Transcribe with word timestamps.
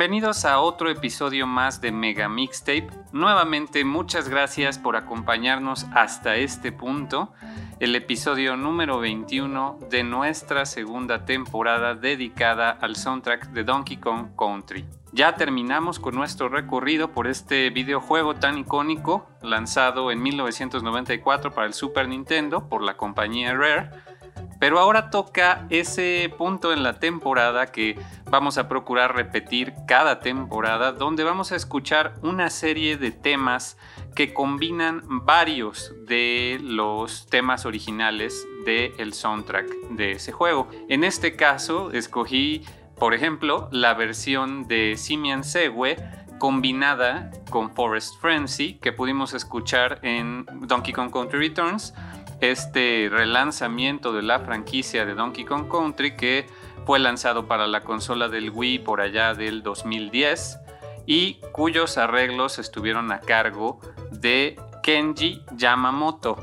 Bienvenidos 0.00 0.46
a 0.46 0.60
otro 0.60 0.88
episodio 0.88 1.46
más 1.46 1.82
de 1.82 1.92
Mega 1.92 2.26
Mixtape. 2.26 2.88
Nuevamente 3.12 3.84
muchas 3.84 4.30
gracias 4.30 4.78
por 4.78 4.96
acompañarnos 4.96 5.84
hasta 5.94 6.36
este 6.36 6.72
punto, 6.72 7.34
el 7.80 7.94
episodio 7.94 8.56
número 8.56 8.98
21 8.98 9.78
de 9.90 10.02
nuestra 10.02 10.64
segunda 10.64 11.26
temporada 11.26 11.94
dedicada 11.94 12.70
al 12.70 12.96
soundtrack 12.96 13.48
de 13.50 13.62
Donkey 13.62 13.98
Kong 13.98 14.28
Country. 14.38 14.86
Ya 15.12 15.34
terminamos 15.34 15.98
con 15.98 16.14
nuestro 16.14 16.48
recorrido 16.48 17.12
por 17.12 17.26
este 17.26 17.68
videojuego 17.68 18.36
tan 18.36 18.56
icónico 18.56 19.28
lanzado 19.42 20.10
en 20.10 20.22
1994 20.22 21.52
para 21.52 21.66
el 21.66 21.74
Super 21.74 22.08
Nintendo 22.08 22.70
por 22.70 22.80
la 22.80 22.96
compañía 22.96 23.52
Rare 23.52 23.90
pero 24.60 24.78
ahora 24.78 25.10
toca 25.10 25.66
ese 25.70 26.32
punto 26.36 26.72
en 26.72 26.84
la 26.84 27.00
temporada 27.00 27.72
que 27.72 27.98
vamos 28.30 28.58
a 28.58 28.68
procurar 28.68 29.16
repetir 29.16 29.72
cada 29.88 30.20
temporada, 30.20 30.92
donde 30.92 31.24
vamos 31.24 31.50
a 31.50 31.56
escuchar 31.56 32.14
una 32.22 32.50
serie 32.50 32.98
de 32.98 33.10
temas 33.10 33.78
que 34.14 34.34
combinan 34.34 35.02
varios 35.24 35.92
de 36.06 36.58
los 36.62 37.26
temas 37.26 37.64
originales 37.64 38.46
del 38.66 39.14
soundtrack 39.14 39.66
de 39.92 40.12
ese 40.12 40.30
juego. 40.30 40.68
En 40.90 41.04
este 41.04 41.36
caso, 41.36 41.90
escogí, 41.90 42.62
por 42.96 43.14
ejemplo, 43.14 43.70
la 43.72 43.94
versión 43.94 44.68
de 44.68 44.96
Simian 44.98 45.42
Segue 45.42 45.96
combinada 46.38 47.30
con 47.50 47.70
Forest 47.74 48.20
Frenzy 48.20 48.74
que 48.74 48.92
pudimos 48.92 49.34
escuchar 49.34 50.00
en 50.02 50.46
Donkey 50.62 50.92
Kong 50.92 51.12
Country 51.12 51.38
Returns 51.38 51.94
este 52.40 53.08
relanzamiento 53.10 54.12
de 54.12 54.22
la 54.22 54.40
franquicia 54.40 55.04
de 55.04 55.14
Donkey 55.14 55.44
Kong 55.44 55.68
Country 55.70 56.16
que 56.16 56.46
fue 56.86 56.98
lanzado 56.98 57.46
para 57.46 57.66
la 57.66 57.82
consola 57.82 58.28
del 58.28 58.50
Wii 58.50 58.80
por 58.80 59.00
allá 59.00 59.34
del 59.34 59.62
2010 59.62 60.58
y 61.06 61.34
cuyos 61.52 61.98
arreglos 61.98 62.58
estuvieron 62.58 63.12
a 63.12 63.20
cargo 63.20 63.80
de 64.10 64.58
Kenji 64.82 65.42
Yamamoto. 65.56 66.36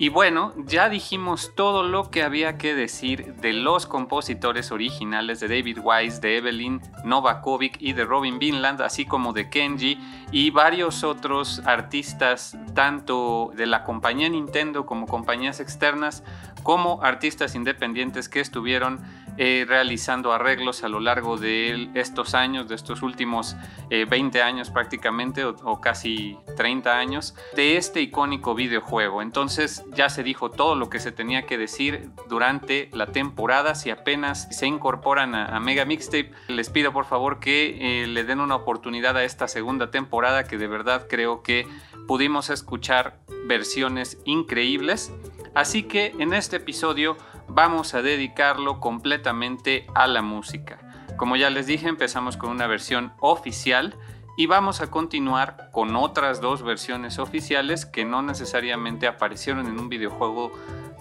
Y 0.00 0.08
bueno, 0.08 0.54
ya 0.56 0.88
dijimos 0.88 1.52
todo 1.54 1.82
lo 1.82 2.10
que 2.10 2.22
había 2.22 2.56
que 2.56 2.74
decir 2.74 3.34
de 3.34 3.52
los 3.52 3.84
compositores 3.84 4.72
originales 4.72 5.40
de 5.40 5.48
David 5.48 5.80
Wise, 5.82 6.22
de 6.22 6.38
Evelyn 6.38 6.80
Novakovic 7.04 7.76
y 7.82 7.92
de 7.92 8.06
Robin 8.06 8.38
Vinland, 8.38 8.80
así 8.80 9.04
como 9.04 9.34
de 9.34 9.50
Kenji 9.50 9.98
y 10.32 10.52
varios 10.52 11.04
otros 11.04 11.60
artistas, 11.66 12.56
tanto 12.74 13.52
de 13.54 13.66
la 13.66 13.84
compañía 13.84 14.30
Nintendo 14.30 14.86
como 14.86 15.06
compañías 15.06 15.60
externas, 15.60 16.24
como 16.62 17.02
artistas 17.02 17.54
independientes 17.54 18.30
que 18.30 18.40
estuvieron 18.40 19.00
eh, 19.42 19.64
realizando 19.66 20.34
arreglos 20.34 20.84
a 20.84 20.90
lo 20.90 21.00
largo 21.00 21.38
de 21.38 21.88
estos 21.94 22.34
años, 22.34 22.68
de 22.68 22.74
estos 22.74 23.00
últimos 23.00 23.56
20 23.88 24.36
eh, 24.38 24.42
años 24.42 24.68
prácticamente, 24.68 25.46
o, 25.46 25.80
casi 25.80 26.36
30 26.58 26.98
años, 26.98 27.34
de 27.56 27.78
este 27.78 28.02
icónico 28.02 28.54
videojuego. 28.54 29.22
Entonces 29.22 29.82
ya 29.94 30.10
se 30.10 30.22
dijo 30.22 30.50
todo 30.50 30.74
lo 30.74 30.90
que 30.90 31.00
se 31.00 31.10
tenía 31.10 31.46
que 31.46 31.56
decir 31.56 32.10
durante 32.28 32.90
la 32.92 33.06
temporada. 33.06 33.74
Si 33.74 33.88
apenas 33.88 34.46
se 34.54 34.66
incorporan 34.66 35.34
a, 35.34 35.58
Mega 35.58 35.86
Mixtape, 35.86 36.32
les 36.48 36.68
pido 36.68 36.92
por 36.92 37.06
favor 37.06 37.40
que 37.40 38.02
eh, 38.02 38.06
le 38.08 38.24
den 38.24 38.40
una 38.40 38.56
oportunidad 38.56 39.16
a 39.16 39.24
esta 39.24 39.48
segunda 39.48 39.90
temporada 39.90 40.44
que 40.44 40.58
de 40.58 40.66
verdad 40.66 41.06
creo 41.08 41.42
que 41.42 41.66
pudimos 42.06 42.50
escuchar 42.50 43.16
versiones 43.46 44.18
increíbles. 44.26 45.10
Así 45.54 45.84
que 45.84 46.14
en 46.18 46.34
este 46.34 46.56
episodio 46.56 47.16
vamos 47.50 47.94
a 47.94 48.02
dedicarlo 48.02 48.80
completamente 48.80 49.86
a 49.94 50.06
la 50.06 50.22
música. 50.22 50.78
Como 51.16 51.36
ya 51.36 51.50
les 51.50 51.66
dije, 51.66 51.88
empezamos 51.88 52.36
con 52.36 52.50
una 52.50 52.66
versión 52.66 53.12
oficial 53.20 53.96
y 54.36 54.46
vamos 54.46 54.80
a 54.80 54.90
continuar 54.90 55.70
con 55.72 55.96
otras 55.96 56.40
dos 56.40 56.62
versiones 56.62 57.18
oficiales 57.18 57.84
que 57.84 58.04
no 58.04 58.22
necesariamente 58.22 59.06
aparecieron 59.06 59.66
en 59.66 59.78
un 59.78 59.88
videojuego 59.88 60.52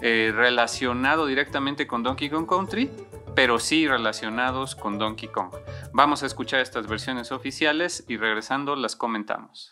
eh, 0.01 0.33
relacionado 0.35 1.25
directamente 1.25 1.87
con 1.87 2.03
Donkey 2.03 2.29
Kong 2.29 2.47
Country, 2.47 2.91
pero 3.35 3.59
sí 3.59 3.87
relacionados 3.87 4.75
con 4.75 4.97
Donkey 4.97 5.29
Kong. 5.29 5.51
Vamos 5.93 6.23
a 6.23 6.25
escuchar 6.25 6.59
estas 6.59 6.87
versiones 6.87 7.31
oficiales 7.31 8.03
y 8.07 8.17
regresando 8.17 8.75
las 8.75 8.95
comentamos. 8.95 9.69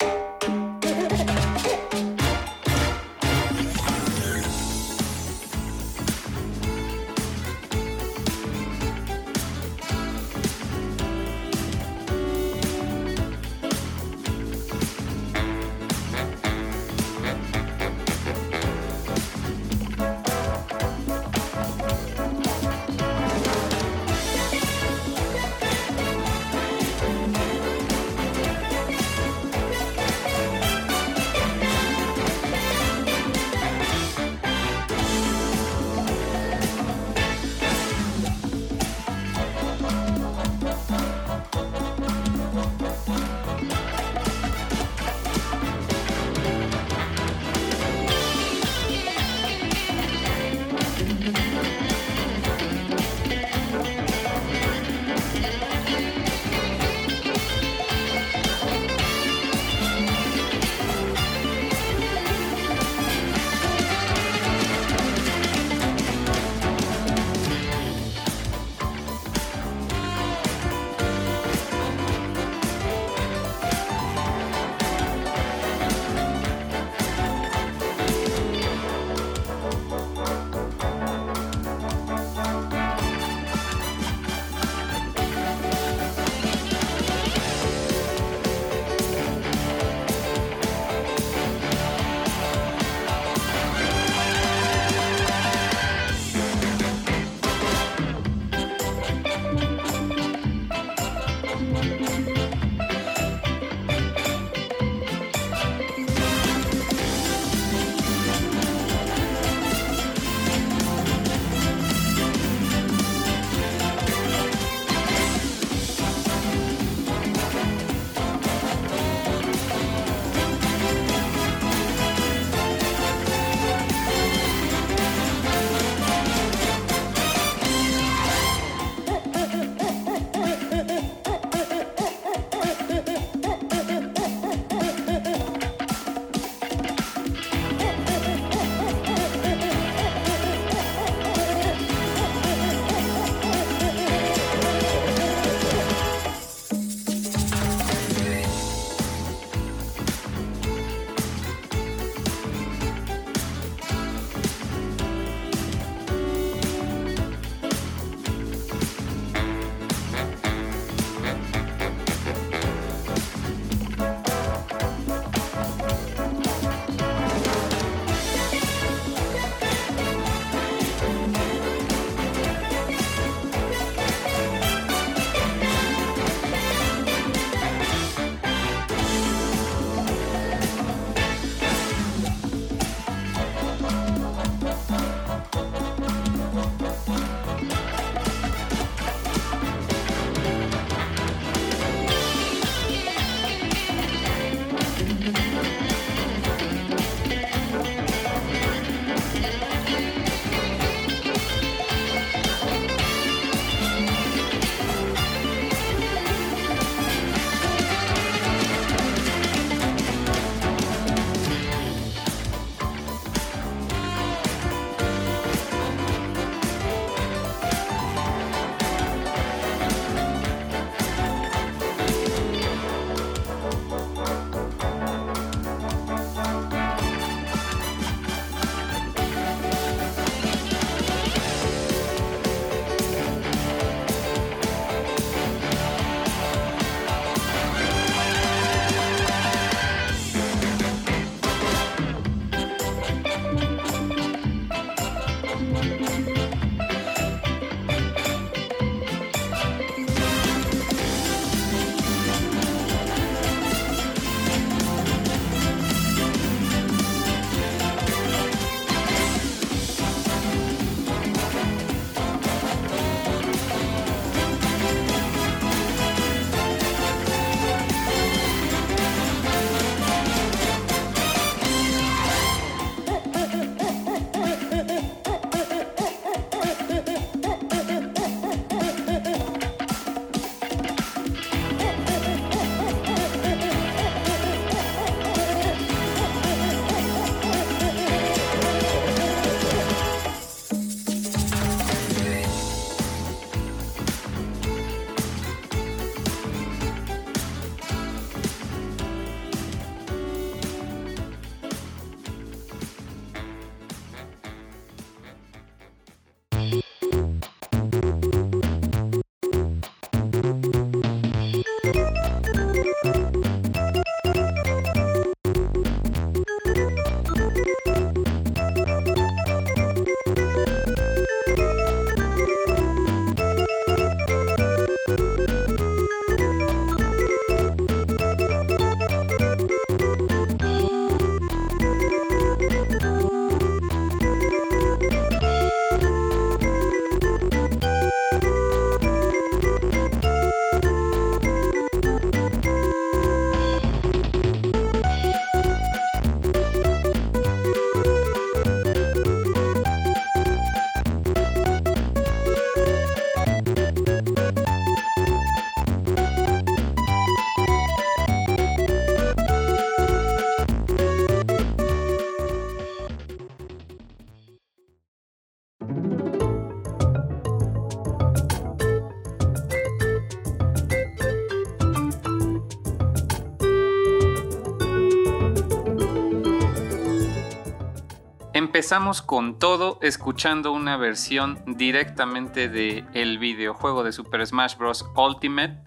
Empezamos 378.77 379.23
con 379.23 379.57
todo 379.57 379.97
escuchando 380.03 380.71
una 380.71 380.97
versión 380.97 381.59
directamente 381.65 382.69
del 382.69 383.07
el 383.15 383.39
videojuego 383.39 384.03
de 384.03 384.11
Super 384.11 384.45
Smash 384.45 384.77
Bros. 384.77 385.03
Ultimate. 385.15 385.79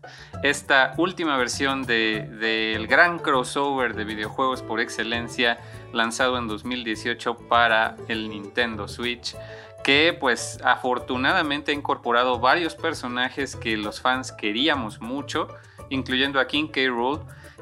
Esta 0.43 0.95
última 0.97 1.37
versión 1.37 1.85
del 1.85 2.89
gran 2.89 3.21
crossover 3.21 3.95
de 3.95 4.03
videojuegos 4.03 4.63
por 4.63 4.81
excelencia 4.81 5.61
lanzado 5.93 6.37
en 6.37 6.49
2018 6.49 7.37
para 7.49 7.95
el 8.09 8.29
Nintendo 8.29 8.89
Switch 8.89 9.37
que 9.85 10.17
pues 10.19 10.59
afortunadamente 10.65 11.71
ha 11.71 11.75
incorporado 11.77 12.41
varios 12.41 12.75
personajes 12.75 13.55
que 13.55 13.77
los 13.77 14.01
fans 14.01 14.33
queríamos 14.33 15.01
mucho, 15.01 15.47
incluyendo 15.91 16.41
a 16.41 16.49
King 16.49 16.67
K. 16.67 16.81
Rool 16.89 17.21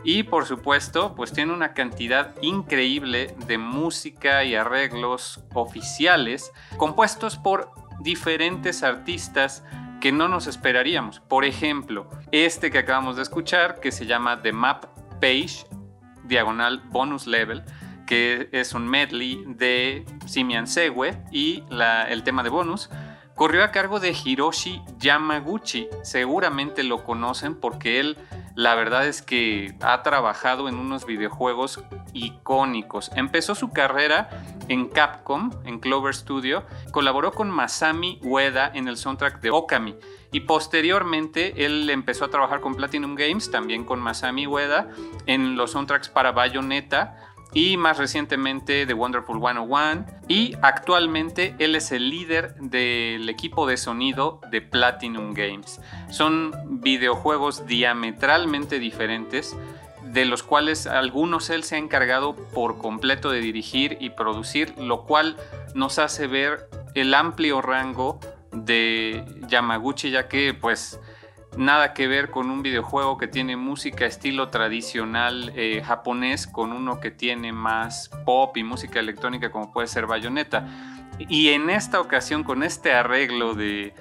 y 0.08 0.22
por 0.22 0.46
supuesto, 0.46 1.14
pues 1.14 1.34
tiene 1.34 1.52
una 1.52 1.74
cantidad 1.74 2.34
increíble 2.40 3.36
de 3.46 3.58
música 3.58 4.42
y 4.42 4.54
arreglos 4.54 5.44
oficiales 5.52 6.50
compuestos 6.78 7.36
por 7.36 7.72
diferentes 8.00 8.82
artistas 8.82 9.62
que 10.00 10.10
no 10.10 10.26
nos 10.26 10.46
esperaríamos. 10.46 11.20
Por 11.20 11.44
ejemplo, 11.44 12.08
este 12.32 12.70
que 12.70 12.78
acabamos 12.78 13.16
de 13.16 13.22
escuchar, 13.22 13.80
que 13.80 13.92
se 13.92 14.06
llama 14.06 14.40
The 14.40 14.54
Map 14.54 14.86
Page, 15.20 15.66
diagonal 16.24 16.80
bonus 16.86 17.26
level, 17.26 17.62
que 18.06 18.48
es 18.52 18.72
un 18.72 18.88
medley 18.88 19.44
de 19.46 20.06
Simian 20.24 20.66
Sewe 20.66 21.22
y 21.30 21.64
el 22.08 22.22
tema 22.22 22.42
de 22.42 22.48
bonus 22.48 22.88
corrió 23.34 23.62
a 23.62 23.72
cargo 23.72 24.00
de 24.00 24.16
Hiroshi 24.24 24.80
Yamaguchi. 24.98 25.86
Seguramente 26.02 26.82
lo 26.82 27.04
conocen 27.04 27.54
porque 27.54 28.00
él 28.00 28.16
la 28.58 28.74
verdad 28.74 29.06
es 29.06 29.22
que 29.22 29.72
ha 29.82 30.02
trabajado 30.02 30.68
en 30.68 30.80
unos 30.80 31.06
videojuegos 31.06 31.80
icónicos. 32.12 33.08
Empezó 33.14 33.54
su 33.54 33.70
carrera 33.72 34.30
en 34.66 34.88
Capcom, 34.88 35.52
en 35.64 35.78
Clover 35.78 36.12
Studio, 36.12 36.64
colaboró 36.90 37.30
con 37.30 37.52
Masami 37.52 38.18
Ueda 38.20 38.68
en 38.74 38.88
el 38.88 38.96
soundtrack 38.96 39.40
de 39.40 39.50
Okami 39.50 39.94
y 40.32 40.40
posteriormente 40.40 41.64
él 41.66 41.88
empezó 41.88 42.24
a 42.24 42.30
trabajar 42.30 42.60
con 42.60 42.74
Platinum 42.74 43.14
Games, 43.14 43.48
también 43.48 43.84
con 43.84 44.00
Masami 44.00 44.48
Ueda, 44.48 44.88
en 45.26 45.54
los 45.54 45.70
soundtracks 45.70 46.08
para 46.08 46.32
Bayonetta 46.32 47.27
y 47.52 47.76
más 47.76 47.98
recientemente 47.98 48.86
The 48.86 48.94
Wonderful 48.94 49.40
101 49.40 50.06
y 50.28 50.54
actualmente 50.62 51.54
él 51.58 51.74
es 51.74 51.92
el 51.92 52.10
líder 52.10 52.54
del 52.56 53.28
equipo 53.28 53.66
de 53.66 53.76
sonido 53.76 54.40
de 54.50 54.60
Platinum 54.60 55.32
Games. 55.32 55.80
Son 56.10 56.52
videojuegos 56.82 57.66
diametralmente 57.66 58.78
diferentes 58.78 59.56
de 60.02 60.24
los 60.24 60.42
cuales 60.42 60.86
algunos 60.86 61.50
él 61.50 61.64
se 61.64 61.76
ha 61.76 61.78
encargado 61.78 62.34
por 62.34 62.78
completo 62.78 63.30
de 63.30 63.40
dirigir 63.40 63.98
y 64.00 64.10
producir, 64.10 64.74
lo 64.78 65.04
cual 65.04 65.36
nos 65.74 65.98
hace 65.98 66.26
ver 66.26 66.68
el 66.94 67.14
amplio 67.14 67.60
rango 67.60 68.18
de 68.52 69.24
Yamaguchi 69.48 70.10
ya 70.10 70.28
que 70.28 70.54
pues 70.54 70.98
nada 71.56 71.94
que 71.94 72.06
ver 72.06 72.30
con 72.30 72.50
un 72.50 72.62
videojuego 72.62 73.18
que 73.18 73.26
tiene 73.26 73.56
música 73.56 74.06
estilo 74.06 74.48
tradicional 74.48 75.52
eh, 75.56 75.82
japonés 75.84 76.46
con 76.46 76.72
uno 76.72 77.00
que 77.00 77.10
tiene 77.10 77.52
más 77.52 78.10
pop 78.24 78.56
y 78.56 78.62
música 78.62 79.00
electrónica 79.00 79.50
como 79.50 79.72
puede 79.72 79.88
ser 79.88 80.06
Bayonetta. 80.06 80.66
Y 81.18 81.48
en 81.48 81.68
esta 81.68 82.00
ocasión 82.00 82.44
con 82.44 82.62
este 82.62 82.92
arreglo 82.92 83.54
de, 83.54 83.92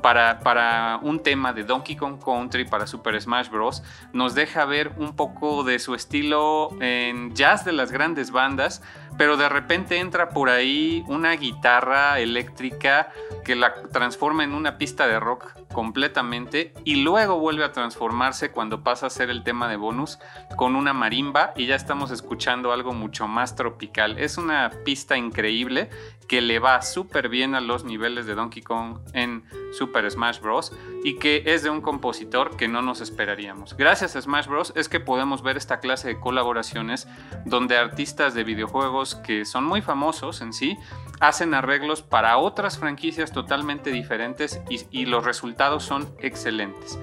para, 0.00 0.40
para, 0.40 0.98
un 1.02 1.22
tema 1.22 1.52
de 1.52 1.64
Donkey 1.64 1.96
Kong 1.96 2.18
Country 2.24 2.64
para 2.64 2.86
Super 2.86 3.20
Smash 3.20 3.50
Bros. 3.50 3.82
nos 4.12 4.34
deja 4.34 4.64
ver 4.64 4.92
un 4.96 5.16
poco 5.16 5.64
de 5.64 5.78
su 5.78 5.94
estilo 5.94 6.70
en 6.80 7.34
jazz 7.34 7.64
de 7.64 7.72
las 7.72 7.90
grandes 7.90 8.30
bandas, 8.30 8.82
pero 9.16 9.36
de 9.36 9.48
repente 9.48 9.98
entra 9.98 10.30
por 10.30 10.50
ahí 10.50 11.04
una 11.08 11.32
guitarra 11.32 12.20
eléctrica 12.20 13.12
que 13.44 13.54
la 13.54 13.74
transforma 13.92 14.44
en 14.44 14.52
una 14.52 14.78
pista 14.78 15.06
de 15.06 15.20
rock 15.20 15.52
completamente 15.72 16.72
y 16.84 16.96
luego 16.96 17.38
vuelve 17.38 17.64
a 17.64 17.72
transformarse 17.72 18.50
cuando 18.50 18.82
pasa 18.82 19.06
a 19.06 19.10
ser 19.10 19.30
el 19.30 19.42
tema 19.42 19.68
de 19.68 19.76
bonus 19.76 20.18
con 20.56 20.74
una 20.74 20.92
marimba 20.92 21.52
y 21.54 21.66
ya 21.66 21.76
estamos 21.76 22.10
escuchando 22.10 22.72
algo 22.72 22.92
mucho 22.92 23.28
más 23.28 23.56
tropical. 23.56 24.18
Es 24.18 24.38
una 24.38 24.70
pista 24.84 25.16
increíble 25.16 25.90
que 26.28 26.40
le 26.40 26.58
va 26.58 26.82
súper 26.82 27.28
bien 27.28 27.54
a 27.54 27.60
los 27.60 27.84
niveles 27.84 28.26
de 28.26 28.34
Donkey 28.34 28.62
Kong 28.62 28.98
en 29.12 29.44
Super 29.72 30.10
Smash 30.10 30.40
Bros. 30.40 30.72
y 31.04 31.18
que 31.18 31.42
es 31.46 31.62
de 31.62 31.70
un 31.70 31.80
compositor 31.80 32.56
que 32.56 32.68
no 32.68 32.82
nos 32.82 33.00
esperaríamos. 33.00 33.76
Gracias 33.76 34.16
a 34.16 34.22
Smash 34.22 34.46
Bros. 34.46 34.72
es 34.74 34.88
que 34.88 34.98
podemos 34.98 35.42
ver 35.42 35.56
esta 35.56 35.78
clase 35.78 36.08
de 36.08 36.20
colaboraciones 36.20 37.06
donde 37.44 37.76
artistas 37.76 38.34
de 38.34 38.44
videojuegos 38.44 39.05
que 39.14 39.44
son 39.44 39.64
muy 39.64 39.82
famosos 39.82 40.40
en 40.40 40.52
sí 40.52 40.76
hacen 41.20 41.54
arreglos 41.54 42.02
para 42.02 42.36
otras 42.38 42.78
franquicias 42.78 43.32
totalmente 43.32 43.90
diferentes 43.90 44.60
y, 44.68 45.06
los 45.06 45.24
resultados 45.24 45.84
son 45.84 46.08
excelentes. 46.18 46.98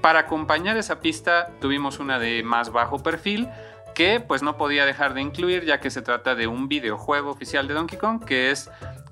Para 0.00 0.20
acompañar 0.20 0.76
esa 0.76 1.00
pista 1.00 1.50
tuvimos 1.60 1.98
una 1.98 2.18
de 2.18 2.42
más 2.42 2.70
bajo 2.70 3.02
perfil 3.02 3.48
que 3.94 4.20
pues 4.20 4.42
no 4.42 4.56
podía 4.56 4.84
dejar 4.86 5.14
de 5.14 5.22
incluir 5.22 5.64
ya 5.64 5.80
que 5.80 5.90
se 5.90 6.02
trata 6.02 6.34
de 6.34 6.46
un 6.46 6.68
videojuego 6.68 7.30
oficial 7.30 7.68
de 7.68 7.74
Donkey 7.74 7.98
Kong 7.98 8.24
que 8.24 8.50
es 8.50 8.70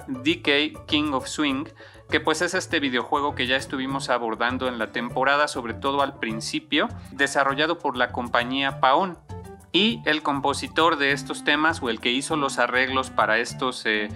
DK 0.09 0.87
King 0.87 1.13
of 1.13 1.27
Swing 1.27 1.67
que 2.11 2.21
pues 2.21 2.43
es 2.43 2.55
este 2.55 2.81
videojuego 2.81 3.35
que 3.35 3.47
ya 3.47 3.57
estuvimos 3.57 4.11
abordando 4.11 4.69
en 4.69 4.79
la 4.79 4.93
temporada, 4.93 5.49
sobre 5.49 5.75
todo 5.75 6.03
al 6.03 6.19
principio, 6.19 6.89
desarrollado 7.13 7.79
por 7.79 7.97
la 7.97 8.13
compañía 8.13 8.81
Paon. 8.81 9.19
Y 9.75 10.01
el 10.05 10.23
compositor 10.23 10.97
de 10.99 11.11
estos 11.11 11.43
temas 11.43 11.83
o 11.83 11.91
el 11.91 11.99
que 11.99 12.13
hizo 12.13 12.37
los 12.37 12.61
arreglos 12.61 13.11
para 13.11 13.39
estos 13.39 13.85
eh, 13.87 14.09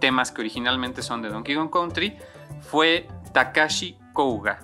temas 0.00 0.32
que 0.32 0.40
originalmente 0.40 1.02
son 1.02 1.22
de 1.22 1.28
Donkey 1.28 1.54
Kong 1.54 1.70
Country 1.70 2.16
fue 2.60 3.06
Takashi 3.32 3.96
Kouga. 4.12 4.58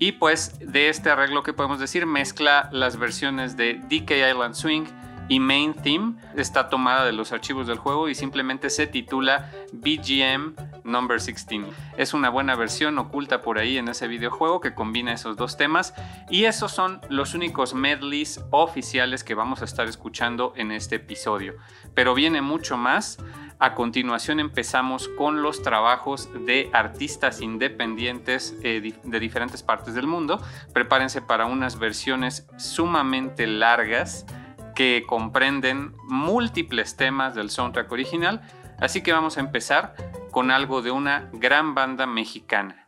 Y 0.00 0.10
pues 0.10 0.58
de 0.58 0.88
este 0.88 1.08
arreglo 1.08 1.44
que 1.44 1.52
podemos 1.52 1.78
decir 1.78 2.04
mezcla 2.06 2.68
las 2.72 2.96
versiones 2.96 3.56
de 3.56 3.74
DK 3.74 4.10
Island 4.30 4.54
Swing 4.56 4.86
y 5.28 5.38
Main 5.38 5.72
Theme 5.72 6.14
está 6.34 6.68
tomada 6.68 7.04
de 7.04 7.12
los 7.12 7.30
archivos 7.30 7.68
del 7.68 7.78
juego 7.78 8.08
y 8.08 8.16
simplemente 8.16 8.70
se 8.70 8.88
titula 8.88 9.52
BGM 9.72 10.56
Number 10.84 11.18
16. 11.18 11.66
Es 11.96 12.14
una 12.14 12.30
buena 12.30 12.54
versión 12.54 12.98
oculta 12.98 13.40
por 13.40 13.58
ahí 13.58 13.78
en 13.78 13.88
ese 13.88 14.08
videojuego 14.08 14.60
que 14.60 14.74
combina 14.74 15.12
esos 15.12 15.36
dos 15.36 15.56
temas 15.56 15.94
y 16.30 16.44
esos 16.44 16.72
son 16.72 17.00
los 17.08 17.34
únicos 17.34 17.74
medleys 17.74 18.40
oficiales 18.50 19.24
que 19.24 19.34
vamos 19.34 19.62
a 19.62 19.64
estar 19.64 19.86
escuchando 19.86 20.52
en 20.56 20.72
este 20.72 20.96
episodio. 20.96 21.54
Pero 21.94 22.14
viene 22.14 22.42
mucho 22.42 22.76
más. 22.76 23.18
A 23.58 23.74
continuación 23.74 24.40
empezamos 24.40 25.08
con 25.08 25.42
los 25.42 25.62
trabajos 25.62 26.28
de 26.46 26.68
artistas 26.72 27.40
independientes 27.40 28.56
eh, 28.62 28.94
de 29.02 29.20
diferentes 29.20 29.62
partes 29.62 29.94
del 29.94 30.06
mundo. 30.08 30.42
Prepárense 30.72 31.22
para 31.22 31.46
unas 31.46 31.78
versiones 31.78 32.48
sumamente 32.56 33.46
largas 33.46 34.26
que 34.74 35.04
comprenden 35.06 35.94
múltiples 36.08 36.96
temas 36.96 37.34
del 37.34 37.50
soundtrack 37.50 37.90
original. 37.92 38.42
Así 38.78 39.02
que 39.02 39.12
vamos 39.12 39.36
a 39.36 39.40
empezar 39.40 39.94
con 40.32 40.50
algo 40.50 40.80
de 40.80 40.90
una 40.90 41.28
gran 41.34 41.74
banda 41.74 42.06
mexicana. 42.06 42.81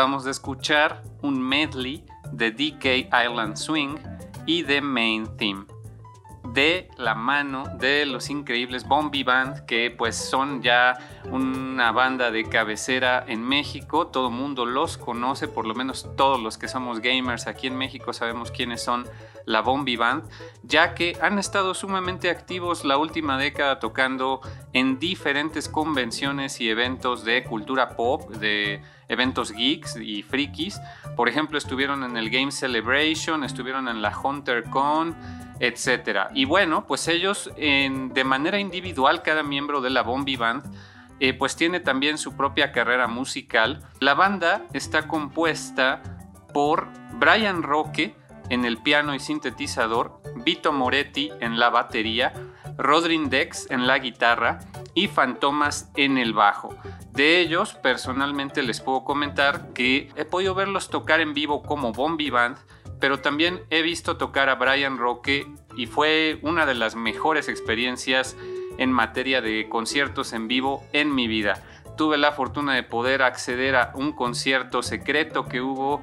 Acabamos 0.00 0.24
de 0.24 0.30
escuchar 0.30 1.02
un 1.20 1.38
medley 1.38 2.06
de 2.32 2.50
DK 2.50 3.12
Island 3.12 3.54
Swing 3.56 3.96
y 4.46 4.62
de 4.62 4.80
Main 4.80 5.26
Theme 5.36 5.66
de 6.52 6.88
la 6.96 7.14
mano 7.14 7.64
de 7.78 8.06
los 8.06 8.30
increíbles 8.30 8.86
Bombi 8.86 9.22
Band, 9.22 9.64
que 9.66 9.90
pues 9.90 10.16
son 10.16 10.62
ya 10.62 10.98
una 11.30 11.92
banda 11.92 12.30
de 12.30 12.48
cabecera 12.48 13.24
en 13.26 13.42
México. 13.42 14.08
Todo 14.08 14.30
mundo 14.30 14.66
los 14.66 14.98
conoce, 14.98 15.48
por 15.48 15.66
lo 15.66 15.74
menos 15.74 16.08
todos 16.16 16.40
los 16.40 16.58
que 16.58 16.68
somos 16.68 17.00
gamers 17.00 17.46
aquí 17.46 17.66
en 17.66 17.76
México 17.76 18.12
sabemos 18.12 18.50
quiénes 18.50 18.82
son 18.82 19.06
la 19.46 19.62
Bombi 19.62 19.96
Band, 19.96 20.24
ya 20.62 20.94
que 20.94 21.16
han 21.20 21.38
estado 21.38 21.74
sumamente 21.74 22.30
activos 22.30 22.84
la 22.84 22.98
última 22.98 23.38
década 23.38 23.78
tocando 23.78 24.40
en 24.72 24.98
diferentes 24.98 25.68
convenciones 25.68 26.60
y 26.60 26.68
eventos 26.68 27.24
de 27.24 27.42
cultura 27.44 27.96
pop, 27.96 28.30
de 28.36 28.82
eventos 29.08 29.52
geeks 29.52 29.96
y 29.96 30.22
frikis. 30.22 30.80
Por 31.16 31.28
ejemplo, 31.28 31.58
estuvieron 31.58 32.04
en 32.04 32.16
el 32.16 32.30
Game 32.30 32.52
Celebration, 32.52 33.42
estuvieron 33.44 33.88
en 33.88 34.02
la 34.02 34.16
Hunter 34.16 34.64
Con 34.70 35.16
etcétera. 35.60 36.30
Y 36.34 36.46
bueno, 36.46 36.86
pues 36.86 37.06
ellos 37.06 37.50
de 37.56 38.24
manera 38.24 38.58
individual, 38.58 39.22
cada 39.22 39.42
miembro 39.42 39.80
de 39.80 39.90
la 39.90 40.02
Bombi 40.02 40.36
Band, 40.36 40.64
eh, 41.20 41.34
pues 41.34 41.54
tiene 41.54 41.80
también 41.80 42.16
su 42.16 42.34
propia 42.34 42.72
carrera 42.72 43.06
musical. 43.06 43.82
La 44.00 44.14
banda 44.14 44.62
está 44.72 45.06
compuesta 45.06 46.02
por 46.54 46.88
Brian 47.18 47.62
Roque 47.62 48.14
en 48.48 48.64
el 48.64 48.78
piano 48.78 49.14
y 49.14 49.20
sintetizador, 49.20 50.20
Vito 50.36 50.72
Moretti 50.72 51.30
en 51.40 51.58
la 51.58 51.68
batería, 51.68 52.32
Rodrin 52.78 53.28
Dex 53.28 53.70
en 53.70 53.86
la 53.86 53.98
guitarra 53.98 54.60
y 54.94 55.08
Fantomas 55.08 55.90
en 55.94 56.16
el 56.16 56.32
bajo. 56.32 56.74
De 57.12 57.40
ellos, 57.40 57.74
personalmente 57.74 58.62
les 58.62 58.80
puedo 58.80 59.04
comentar 59.04 59.74
que 59.74 60.10
he 60.16 60.24
podido 60.24 60.54
verlos 60.54 60.88
tocar 60.88 61.20
en 61.20 61.34
vivo 61.34 61.62
como 61.62 61.92
Bombi 61.92 62.30
Band 62.30 62.56
pero 63.00 63.20
también 63.20 63.62
he 63.70 63.82
visto 63.82 64.16
tocar 64.16 64.48
a 64.48 64.56
Brian 64.56 64.98
Roque 64.98 65.46
y 65.76 65.86
fue 65.86 66.38
una 66.42 66.66
de 66.66 66.74
las 66.74 66.94
mejores 66.94 67.48
experiencias 67.48 68.36
en 68.78 68.92
materia 68.92 69.40
de 69.40 69.68
conciertos 69.68 70.32
en 70.32 70.48
vivo 70.48 70.84
en 70.92 71.14
mi 71.14 71.26
vida. 71.26 71.62
Tuve 71.96 72.18
la 72.18 72.32
fortuna 72.32 72.74
de 72.74 72.82
poder 72.82 73.22
acceder 73.22 73.76
a 73.76 73.92
un 73.94 74.12
concierto 74.12 74.82
secreto 74.82 75.46
que 75.46 75.60
hubo 75.60 76.02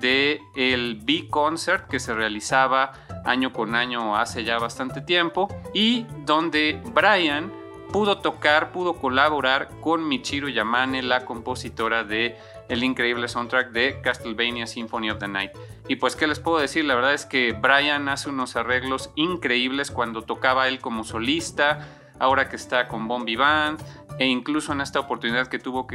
de 0.00 0.40
el 0.54 1.00
B-Concert 1.02 1.88
que 1.88 1.98
se 1.98 2.14
realizaba 2.14 2.92
año 3.24 3.52
con 3.52 3.74
año 3.74 4.16
hace 4.16 4.44
ya 4.44 4.58
bastante 4.58 5.00
tiempo 5.00 5.48
y 5.72 6.06
donde 6.24 6.80
Brian 6.92 7.50
pudo 7.92 8.18
tocar, 8.18 8.72
pudo 8.72 8.94
colaborar 8.94 9.68
con 9.80 10.06
Michiru 10.06 10.48
Yamane, 10.48 11.02
la 11.02 11.24
compositora 11.24 12.04
de 12.04 12.36
el 12.68 12.82
increíble 12.82 13.28
soundtrack 13.28 13.70
de 13.70 14.00
Castlevania 14.02 14.66
Symphony 14.66 15.10
of 15.10 15.18
the 15.18 15.28
Night. 15.28 15.52
Y 15.86 15.96
pues, 15.96 16.16
¿qué 16.16 16.26
les 16.26 16.40
puedo 16.40 16.58
decir? 16.58 16.84
La 16.84 16.94
verdad 16.94 17.12
es 17.12 17.26
que 17.26 17.52
Brian 17.52 18.08
hace 18.08 18.30
unos 18.30 18.56
arreglos 18.56 19.10
increíbles 19.16 19.90
cuando 19.90 20.22
tocaba 20.22 20.66
él 20.68 20.80
como 20.80 21.04
solista, 21.04 21.86
ahora 22.18 22.48
que 22.48 22.56
está 22.56 22.88
con 22.88 23.06
Bombi 23.06 23.36
Band, 23.36 23.82
e 24.18 24.26
incluso 24.26 24.72
en 24.72 24.80
esta 24.80 25.00
oportunidad 25.00 25.48
que 25.48 25.58
tuvo 25.58 25.86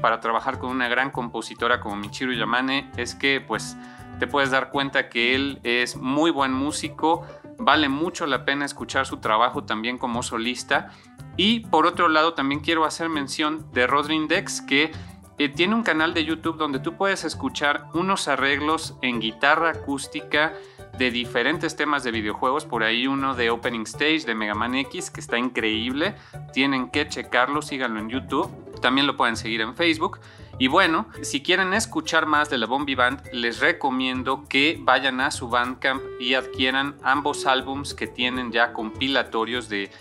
para 0.00 0.20
trabajar 0.20 0.58
con 0.58 0.70
una 0.70 0.88
gran 0.88 1.10
compositora 1.10 1.80
como 1.80 1.96
Michiru 1.96 2.32
Yamane, 2.32 2.90
es 2.96 3.14
que 3.14 3.40
pues 3.40 3.76
te 4.18 4.26
puedes 4.26 4.50
dar 4.50 4.70
cuenta 4.70 5.08
que 5.08 5.34
él 5.34 5.60
es 5.62 5.96
muy 5.96 6.30
buen 6.30 6.52
músico, 6.52 7.26
vale 7.58 7.88
mucho 7.88 8.26
la 8.26 8.44
pena 8.44 8.64
escuchar 8.64 9.06
su 9.06 9.18
trabajo 9.18 9.64
también 9.64 9.98
como 9.98 10.22
solista. 10.22 10.90
Y 11.36 11.60
por 11.60 11.86
otro 11.86 12.08
lado 12.08 12.34
también 12.34 12.60
quiero 12.60 12.84
hacer 12.84 13.08
mención 13.08 13.70
de 13.72 13.86
Rodrin 13.86 14.26
Dex, 14.26 14.60
que 14.60 14.90
eh, 15.38 15.48
tiene 15.48 15.74
un 15.74 15.82
canal 15.82 16.14
de 16.14 16.24
YouTube 16.24 16.56
donde 16.56 16.80
tú 16.80 16.96
puedes 16.96 17.24
escuchar 17.24 17.86
unos 17.94 18.28
arreglos 18.28 18.96
en 19.02 19.20
guitarra 19.20 19.70
acústica 19.70 20.52
de 20.98 21.10
diferentes 21.10 21.76
temas 21.76 22.02
de 22.02 22.10
videojuegos. 22.10 22.64
Por 22.64 22.82
ahí 22.82 23.06
uno 23.06 23.34
de 23.34 23.50
Opening 23.50 23.82
Stage 23.82 24.24
de 24.26 24.34
Mega 24.34 24.54
Man 24.54 24.74
X 24.74 25.10
que 25.10 25.20
está 25.20 25.38
increíble. 25.38 26.14
Tienen 26.52 26.90
que 26.90 27.08
checarlo, 27.08 27.62
síganlo 27.62 28.00
en 28.00 28.08
YouTube. 28.08 28.50
También 28.80 29.06
lo 29.06 29.16
pueden 29.16 29.36
seguir 29.36 29.60
en 29.60 29.76
Facebook. 29.76 30.20
Y 30.60 30.66
bueno, 30.66 31.06
si 31.22 31.40
quieren 31.40 31.72
escuchar 31.72 32.26
más 32.26 32.50
de 32.50 32.58
la 32.58 32.66
Bombi 32.66 32.96
Band, 32.96 33.22
les 33.32 33.60
recomiendo 33.60 34.44
que 34.48 34.76
vayan 34.80 35.20
a 35.20 35.30
su 35.30 35.48
Bandcamp 35.48 36.02
y 36.18 36.34
adquieran 36.34 36.96
ambos 37.04 37.46
álbums 37.46 37.94
que 37.94 38.08
tienen 38.08 38.50
ya 38.50 38.72
compilatorios 38.72 39.68
de 39.68 39.92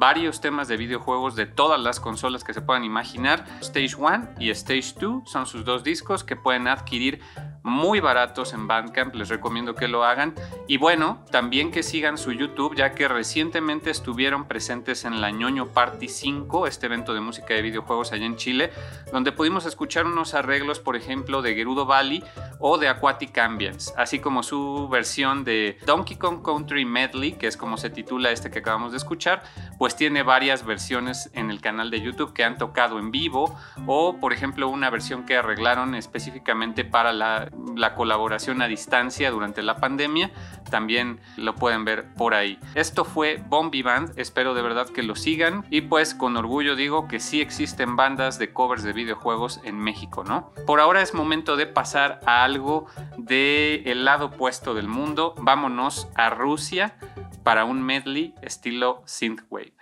varios 0.00 0.40
temas 0.40 0.66
de 0.66 0.78
videojuegos 0.78 1.36
de 1.36 1.44
todas 1.44 1.78
las 1.78 2.00
consolas 2.00 2.42
que 2.42 2.54
se 2.54 2.62
puedan 2.62 2.84
imaginar. 2.84 3.44
Stage 3.60 3.94
1 3.96 4.30
y 4.38 4.48
Stage 4.48 4.94
2 4.98 5.30
son 5.30 5.46
sus 5.46 5.62
dos 5.66 5.84
discos 5.84 6.24
que 6.24 6.36
pueden 6.36 6.68
adquirir 6.68 7.20
muy 7.62 8.00
baratos 8.00 8.52
en 8.52 8.66
Bandcamp, 8.66 9.14
les 9.14 9.28
recomiendo 9.28 9.74
que 9.74 9.88
lo 9.88 10.04
hagan. 10.04 10.34
Y 10.66 10.76
bueno, 10.76 11.24
también 11.30 11.70
que 11.70 11.82
sigan 11.82 12.18
su 12.18 12.32
YouTube, 12.32 12.74
ya 12.76 12.94
que 12.94 13.08
recientemente 13.08 13.90
estuvieron 13.90 14.46
presentes 14.46 15.04
en 15.04 15.20
la 15.20 15.30
ñoño 15.30 15.66
Party 15.66 16.08
5, 16.08 16.66
este 16.66 16.86
evento 16.86 17.14
de 17.14 17.20
música 17.20 17.54
de 17.54 17.62
videojuegos 17.62 18.12
allá 18.12 18.26
en 18.26 18.36
Chile, 18.36 18.70
donde 19.12 19.32
pudimos 19.32 19.66
escuchar 19.66 20.06
unos 20.06 20.34
arreglos, 20.34 20.80
por 20.80 20.96
ejemplo, 20.96 21.42
de 21.42 21.54
Gerudo 21.54 21.86
Valley 21.86 22.24
o 22.58 22.78
de 22.78 22.88
Aquatic 22.88 23.36
Ambience, 23.38 23.92
así 23.96 24.18
como 24.18 24.42
su 24.42 24.88
versión 24.90 25.44
de 25.44 25.78
Donkey 25.86 26.16
Kong 26.16 26.42
Country 26.44 26.84
Medley, 26.84 27.32
que 27.32 27.46
es 27.46 27.56
como 27.56 27.76
se 27.76 27.90
titula 27.90 28.30
este 28.30 28.50
que 28.50 28.60
acabamos 28.60 28.92
de 28.92 28.98
escuchar, 28.98 29.42
pues 29.78 29.96
tiene 29.96 30.22
varias 30.22 30.64
versiones 30.64 31.30
en 31.34 31.50
el 31.50 31.60
canal 31.60 31.90
de 31.90 32.00
YouTube 32.00 32.32
que 32.32 32.44
han 32.44 32.58
tocado 32.58 32.98
en 32.98 33.10
vivo, 33.10 33.56
o 33.86 34.18
por 34.18 34.32
ejemplo 34.32 34.68
una 34.68 34.90
versión 34.90 35.24
que 35.24 35.36
arreglaron 35.36 35.94
específicamente 35.94 36.84
para 36.84 37.12
la 37.12 37.49
la 37.76 37.94
colaboración 37.94 38.62
a 38.62 38.68
distancia 38.68 39.30
durante 39.30 39.62
la 39.62 39.76
pandemia, 39.76 40.30
también 40.70 41.20
lo 41.36 41.54
pueden 41.54 41.84
ver 41.84 42.12
por 42.14 42.34
ahí. 42.34 42.58
Esto 42.74 43.04
fue 43.04 43.42
Bombi 43.48 43.82
Band, 43.82 44.12
espero 44.16 44.54
de 44.54 44.62
verdad 44.62 44.88
que 44.88 45.02
lo 45.02 45.14
sigan 45.14 45.64
y 45.70 45.82
pues 45.82 46.14
con 46.14 46.36
orgullo 46.36 46.76
digo 46.76 47.08
que 47.08 47.20
sí 47.20 47.40
existen 47.40 47.96
bandas 47.96 48.38
de 48.38 48.52
covers 48.52 48.82
de 48.82 48.92
videojuegos 48.92 49.60
en 49.64 49.78
México, 49.78 50.24
¿no? 50.24 50.52
Por 50.66 50.80
ahora 50.80 51.02
es 51.02 51.14
momento 51.14 51.56
de 51.56 51.66
pasar 51.66 52.20
a 52.26 52.44
algo 52.44 52.86
del 53.18 53.82
el 53.86 54.04
lado 54.04 54.26
opuesto 54.26 54.74
del 54.74 54.88
mundo, 54.88 55.34
vámonos 55.38 56.08
a 56.14 56.30
Rusia 56.30 56.96
para 57.42 57.64
un 57.64 57.82
medley 57.82 58.34
estilo 58.42 59.02
synthwave. 59.06 59.74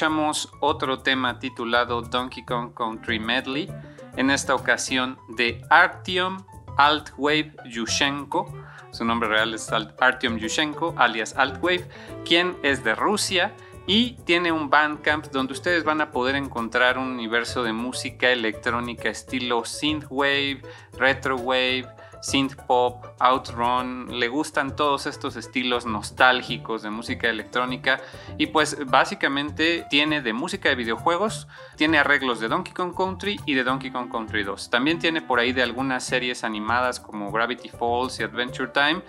Escuchamos 0.00 0.50
otro 0.60 1.00
tema 1.00 1.38
titulado 1.38 2.00
Donkey 2.00 2.42
Kong 2.46 2.72
Country 2.72 3.20
Medley, 3.20 3.70
en 4.16 4.30
esta 4.30 4.54
ocasión 4.54 5.18
de 5.28 5.62
Artyom 5.68 6.42
Altwave 6.78 7.54
Yushenko. 7.66 8.50
Su 8.92 9.04
nombre 9.04 9.28
real 9.28 9.52
es 9.52 9.70
Artyom 9.70 10.38
Yushenko, 10.38 10.94
alias 10.96 11.36
Altwave, 11.36 11.86
quien 12.24 12.56
es 12.62 12.82
de 12.82 12.94
Rusia 12.94 13.52
y 13.86 14.12
tiene 14.24 14.52
un 14.52 14.70
bandcamp 14.70 15.26
donde 15.26 15.52
ustedes 15.52 15.84
van 15.84 16.00
a 16.00 16.10
poder 16.10 16.34
encontrar 16.34 16.96
un 16.96 17.08
universo 17.08 17.62
de 17.62 17.74
música 17.74 18.30
electrónica 18.30 19.10
estilo 19.10 19.66
synthwave, 19.66 20.62
retrowave, 20.96 21.86
synth 22.20 22.56
pop, 22.66 23.06
outrun, 23.18 24.18
le 24.18 24.28
gustan 24.28 24.76
todos 24.76 25.06
estos 25.06 25.36
estilos 25.36 25.86
nostálgicos 25.86 26.82
de 26.82 26.90
música 26.90 27.28
electrónica 27.28 28.00
y 28.38 28.46
pues 28.46 28.76
básicamente 28.86 29.86
tiene 29.90 30.22
de 30.22 30.32
música 30.32 30.68
de 30.68 30.74
videojuegos, 30.74 31.48
tiene 31.76 31.98
arreglos 31.98 32.40
de 32.40 32.48
Donkey 32.48 32.72
Kong 32.72 32.94
Country 32.96 33.40
y 33.46 33.54
de 33.54 33.64
Donkey 33.64 33.90
Kong 33.90 34.10
Country 34.10 34.42
2. 34.42 34.70
También 34.70 34.98
tiene 34.98 35.22
por 35.22 35.40
ahí 35.40 35.52
de 35.52 35.62
algunas 35.62 36.04
series 36.04 36.44
animadas 36.44 37.00
como 37.00 37.32
Gravity 37.32 37.68
Falls 37.68 38.20
y 38.20 38.22
Adventure 38.22 38.68
Time 38.68 39.02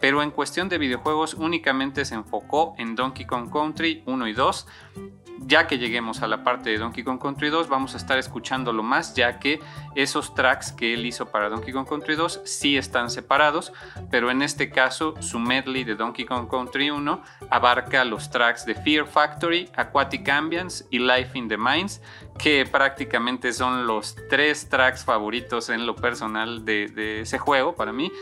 pero 0.00 0.22
en 0.22 0.30
cuestión 0.30 0.68
de 0.68 0.78
videojuegos 0.78 1.34
únicamente 1.34 2.04
se 2.04 2.14
enfocó 2.14 2.74
en 2.78 2.94
Donkey 2.94 3.26
Kong 3.26 3.50
Country 3.52 4.02
1 4.06 4.28
y 4.28 4.32
2 4.32 4.66
ya 5.48 5.66
que 5.66 5.78
lleguemos 5.78 6.20
a 6.20 6.28
la 6.28 6.44
parte 6.44 6.68
de 6.68 6.76
Donkey 6.76 7.02
Kong 7.02 7.18
Country 7.18 7.48
2, 7.48 7.70
vamos 7.70 7.94
a 7.94 7.96
estar 7.96 8.18
escuchándolo 8.18 8.82
más, 8.82 9.14
ya 9.14 9.38
que 9.38 9.60
esos 9.94 10.34
tracks 10.34 10.72
que 10.72 10.92
él 10.92 11.06
hizo 11.06 11.30
para 11.30 11.48
Donkey 11.48 11.72
Kong 11.72 11.88
Country 11.88 12.16
2 12.16 12.42
sí 12.44 12.76
están 12.76 13.08
separados, 13.08 13.72
pero 14.10 14.30
en 14.30 14.42
este 14.42 14.68
caso 14.68 15.14
su 15.20 15.38
medley 15.38 15.84
de 15.84 15.94
Donkey 15.94 16.26
Kong 16.26 16.50
Country 16.50 16.90
1 16.90 17.22
abarca 17.48 18.04
los 18.04 18.28
tracks 18.30 18.66
de 18.66 18.74
Fear 18.74 19.06
Factory, 19.06 19.70
Aquatic 19.74 20.28
Ambience 20.28 20.84
y 20.90 20.98
Life 20.98 21.38
in 21.38 21.48
the 21.48 21.56
Mines, 21.56 22.02
que 22.38 22.66
prácticamente 22.66 23.54
son 23.54 23.86
los 23.86 24.16
tres 24.28 24.68
tracks 24.68 25.02
favoritos 25.02 25.70
en 25.70 25.86
lo 25.86 25.96
personal 25.96 26.66
de, 26.66 27.22
ese 27.22 27.38
juego 27.38 27.74
para 27.74 27.92
mí. 27.92 28.12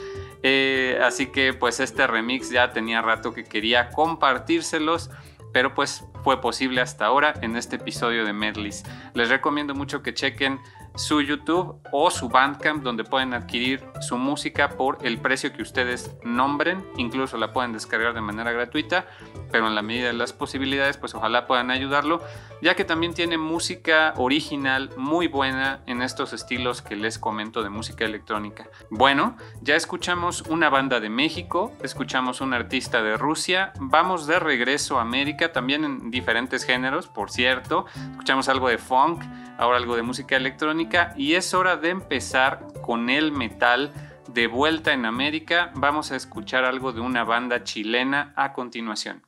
Eh, 0.44 1.00
así 1.02 1.26
que 1.26 1.54
pues 1.54 1.80
este 1.80 2.06
remix 2.06 2.50
ya 2.50 2.70
tenía 2.70 3.02
rato 3.02 3.34
que 3.34 3.42
quería 3.42 3.90
compartírselos 3.90 5.10
pero 5.56 5.72
pues 5.72 6.04
fue 6.26 6.40
posible 6.40 6.80
hasta 6.80 7.06
ahora 7.06 7.34
en 7.40 7.54
este 7.54 7.76
episodio 7.76 8.24
de 8.24 8.32
Medleys. 8.32 8.82
Les 9.14 9.28
recomiendo 9.28 9.76
mucho 9.76 10.02
que 10.02 10.12
chequen 10.12 10.58
su 10.96 11.20
YouTube 11.20 11.78
o 11.92 12.10
su 12.10 12.28
Bandcamp 12.28 12.82
donde 12.82 13.04
pueden 13.04 13.34
adquirir 13.34 13.84
su 14.00 14.16
música 14.16 14.70
por 14.70 14.98
el 15.02 15.18
precio 15.18 15.52
que 15.52 15.62
ustedes 15.62 16.16
nombren, 16.24 16.84
incluso 16.96 17.36
la 17.36 17.52
pueden 17.52 17.72
descargar 17.72 18.14
de 18.14 18.22
manera 18.22 18.50
gratuita, 18.52 19.06
pero 19.52 19.68
en 19.68 19.74
la 19.74 19.82
medida 19.82 20.06
de 20.08 20.14
las 20.14 20.32
posibilidades 20.32 20.96
pues 20.96 21.14
ojalá 21.14 21.46
puedan 21.46 21.70
ayudarlo, 21.70 22.22
ya 22.62 22.74
que 22.74 22.84
también 22.84 23.12
tiene 23.12 23.36
música 23.36 24.14
original 24.16 24.90
muy 24.96 25.28
buena 25.28 25.80
en 25.86 26.00
estos 26.00 26.32
estilos 26.32 26.80
que 26.80 26.96
les 26.96 27.18
comento 27.18 27.62
de 27.62 27.68
música 27.68 28.04
electrónica. 28.04 28.68
Bueno, 28.90 29.36
ya 29.60 29.76
escuchamos 29.76 30.42
una 30.42 30.70
banda 30.70 30.98
de 30.98 31.10
México, 31.10 31.72
escuchamos 31.82 32.40
un 32.40 32.54
artista 32.54 33.02
de 33.02 33.16
Rusia, 33.16 33.72
vamos 33.78 34.26
de 34.26 34.38
regreso 34.38 34.98
a 34.98 35.02
América, 35.02 35.52
también 35.52 35.84
en 35.84 36.10
diferentes 36.10 36.64
géneros, 36.64 37.06
por 37.06 37.30
cierto, 37.30 37.84
escuchamos 38.12 38.48
algo 38.48 38.68
de 38.68 38.78
funk, 38.78 39.22
ahora 39.58 39.78
algo 39.78 39.96
de 39.96 40.02
música 40.02 40.36
electrónica 40.36 40.85
y 41.16 41.34
es 41.34 41.54
hora 41.54 41.76
de 41.76 41.90
empezar 41.90 42.66
con 42.82 43.10
el 43.10 43.32
metal. 43.32 43.92
De 44.28 44.46
vuelta 44.46 44.92
en 44.92 45.06
América, 45.06 45.70
vamos 45.74 46.12
a 46.12 46.16
escuchar 46.16 46.64
algo 46.64 46.92
de 46.92 47.00
una 47.00 47.24
banda 47.24 47.64
chilena 47.64 48.32
a 48.36 48.52
continuación. 48.52 49.25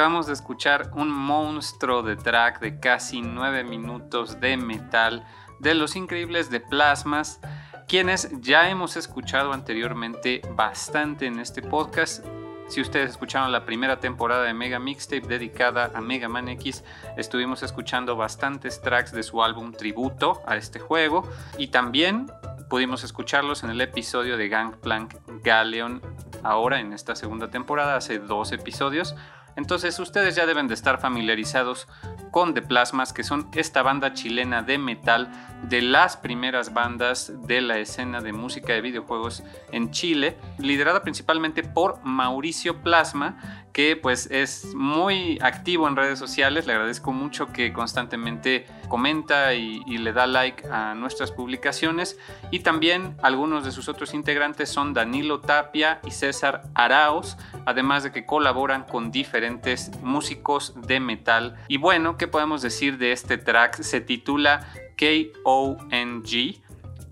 Acabamos 0.00 0.28
de 0.28 0.32
escuchar 0.32 0.92
un 0.94 1.10
monstruo 1.10 2.02
de 2.02 2.16
track 2.16 2.60
de 2.60 2.80
casi 2.80 3.20
9 3.20 3.64
minutos 3.64 4.40
de 4.40 4.56
metal 4.56 5.26
de 5.58 5.74
los 5.74 5.94
increíbles 5.94 6.48
de 6.48 6.58
Plasmas, 6.58 7.38
quienes 7.86 8.30
ya 8.40 8.70
hemos 8.70 8.96
escuchado 8.96 9.52
anteriormente 9.52 10.40
bastante 10.56 11.26
en 11.26 11.38
este 11.38 11.60
podcast. 11.60 12.24
Si 12.68 12.80
ustedes 12.80 13.10
escucharon 13.10 13.52
la 13.52 13.66
primera 13.66 14.00
temporada 14.00 14.44
de 14.44 14.54
Mega 14.54 14.78
Mixtape 14.78 15.28
dedicada 15.28 15.90
a 15.94 16.00
Mega 16.00 16.30
Man 16.30 16.48
X, 16.48 16.82
estuvimos 17.18 17.62
escuchando 17.62 18.16
bastantes 18.16 18.80
tracks 18.80 19.12
de 19.12 19.22
su 19.22 19.42
álbum 19.42 19.70
tributo 19.70 20.40
a 20.46 20.56
este 20.56 20.80
juego 20.80 21.28
y 21.58 21.66
también 21.66 22.32
pudimos 22.70 23.04
escucharlos 23.04 23.64
en 23.64 23.70
el 23.70 23.82
episodio 23.82 24.38
de 24.38 24.48
Gangplank 24.48 25.16
Galleon 25.44 26.00
ahora 26.42 26.80
en 26.80 26.94
esta 26.94 27.14
segunda 27.16 27.50
temporada, 27.50 27.96
hace 27.96 28.18
dos 28.18 28.52
episodios. 28.52 29.14
Entonces 29.56 29.98
ustedes 29.98 30.34
ya 30.36 30.46
deben 30.46 30.68
de 30.68 30.74
estar 30.74 31.00
familiarizados 31.00 31.88
con 32.30 32.54
The 32.54 32.62
Plasmas, 32.62 33.12
que 33.12 33.24
son 33.24 33.48
esta 33.54 33.82
banda 33.82 34.12
chilena 34.14 34.62
de 34.62 34.78
metal 34.78 35.30
de 35.62 35.82
las 35.82 36.16
primeras 36.16 36.72
bandas 36.72 37.32
de 37.46 37.60
la 37.60 37.78
escena 37.78 38.20
de 38.20 38.32
música 38.32 38.72
de 38.72 38.80
videojuegos 38.80 39.42
en 39.72 39.90
Chile, 39.90 40.36
liderada 40.58 41.02
principalmente 41.02 41.62
por 41.62 42.02
Mauricio 42.04 42.82
Plasma, 42.82 43.59
que 43.72 43.96
pues 43.96 44.28
es 44.30 44.74
muy 44.74 45.38
activo 45.40 45.86
en 45.88 45.96
redes 45.96 46.18
sociales. 46.18 46.66
Le 46.66 46.72
agradezco 46.72 47.12
mucho 47.12 47.46
que 47.46 47.72
constantemente 47.72 48.66
comenta 48.88 49.54
y, 49.54 49.80
le 49.98 50.12
da 50.12 50.26
like 50.26 50.66
a 50.68 50.94
nuestras 50.94 51.30
publicaciones. 51.30 52.18
Y 52.50 52.60
también 52.60 53.16
algunos 53.22 53.64
de 53.64 53.70
sus 53.70 53.88
otros 53.88 54.14
integrantes 54.14 54.68
son 54.68 54.92
Danilo 54.92 55.40
Tapia 55.40 56.00
y 56.04 56.10
César 56.10 56.62
Araos, 56.74 57.36
además 57.66 58.02
de 58.02 58.12
que 58.12 58.26
colaboran 58.26 58.84
con 58.84 59.10
diferentes 59.10 59.90
músicos 60.02 60.74
de 60.76 61.00
metal. 61.00 61.56
Y 61.68 61.76
bueno, 61.76 62.16
¿qué 62.16 62.28
podemos 62.28 62.62
decir 62.62 62.98
de 62.98 63.12
este 63.12 63.38
track? 63.38 63.82
Se 63.82 64.00
titula 64.00 64.66
K-O-N-G, 64.96 66.60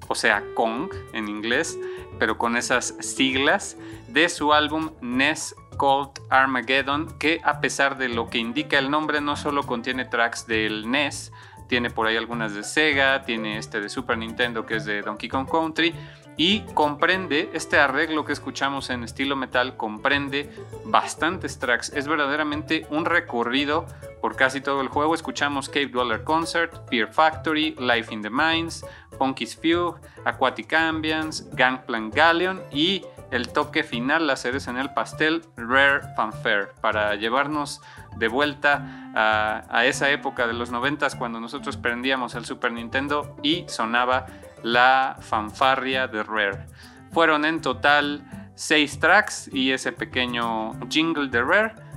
o 0.08 0.14
sea, 0.14 0.42
Kong 0.54 0.90
en 1.12 1.28
inglés, 1.28 1.78
pero 2.18 2.38
con 2.38 2.56
esas 2.56 2.94
siglas 3.00 3.76
de 4.08 4.28
su 4.28 4.52
álbum 4.52 4.90
NES 5.00 5.54
Cold 5.78 6.20
Armageddon, 6.28 7.18
que 7.18 7.40
a 7.42 7.62
pesar 7.62 7.96
de 7.96 8.10
lo 8.10 8.28
que 8.28 8.36
indica 8.36 8.78
el 8.78 8.90
nombre, 8.90 9.22
no 9.22 9.36
solo 9.36 9.62
contiene 9.62 10.04
tracks 10.04 10.46
del 10.46 10.90
NES, 10.90 11.32
tiene 11.68 11.88
por 11.88 12.06
ahí 12.06 12.16
algunas 12.16 12.54
de 12.54 12.64
Sega, 12.64 13.22
tiene 13.22 13.56
este 13.56 13.80
de 13.80 13.88
Super 13.88 14.18
Nintendo 14.18 14.66
que 14.66 14.76
es 14.76 14.84
de 14.84 15.00
Donkey 15.02 15.28
Kong 15.28 15.48
Country 15.50 15.94
y 16.38 16.60
comprende, 16.72 17.50
este 17.52 17.78
arreglo 17.78 18.24
que 18.24 18.32
escuchamos 18.32 18.90
en 18.90 19.02
estilo 19.02 19.34
metal 19.34 19.76
comprende 19.76 20.48
bastantes 20.84 21.58
tracks, 21.58 21.92
es 21.92 22.06
verdaderamente 22.06 22.86
un 22.90 23.04
recorrido 23.04 23.86
por 24.22 24.36
casi 24.36 24.60
todo 24.60 24.80
el 24.80 24.88
juego. 24.88 25.16
Escuchamos 25.16 25.68
Cave 25.68 25.88
Dweller 25.88 26.22
Concert, 26.22 26.88
Fear 26.88 27.12
Factory, 27.12 27.74
Life 27.80 28.14
in 28.14 28.22
the 28.22 28.30
Mines, 28.30 28.86
Funky's 29.18 29.56
Fugue, 29.56 29.98
Aquatic 30.24 30.72
Ambience, 30.72 31.44
Gangplank 31.54 32.14
Galleon 32.14 32.62
y 32.70 33.04
el 33.30 33.52
toque 33.52 33.82
final, 33.82 34.26
las 34.26 34.40
cereza 34.40 34.70
en 34.70 34.78
el 34.78 34.90
pastel, 34.90 35.42
Rare 35.56 36.14
Fanfare, 36.16 36.68
para 36.80 37.14
llevarnos 37.14 37.80
de 38.16 38.28
vuelta 38.28 39.10
a, 39.14 39.84
esa 39.84 40.10
época 40.10 40.46
de 40.46 40.54
los 40.54 40.70
noventas 40.70 41.14
cuando 41.14 41.40
nosotros 41.40 41.76
prendíamos 41.76 42.34
el 42.34 42.44
Super 42.44 42.72
Nintendo 42.72 43.36
y 43.42 43.64
sonaba 43.68 44.26
la 44.62 45.16
fanfarria 45.20 46.06
de 46.06 46.22
Rare. 46.22 46.66
Fueron 47.12 47.44
en 47.44 47.60
total 47.60 48.22
seis 48.54 48.98
tracks 48.98 49.48
y 49.52 49.72
ese 49.72 49.92
pequeño 49.92 50.72
jingle 50.88 51.28
de 51.28 51.42
Rare 51.42 51.87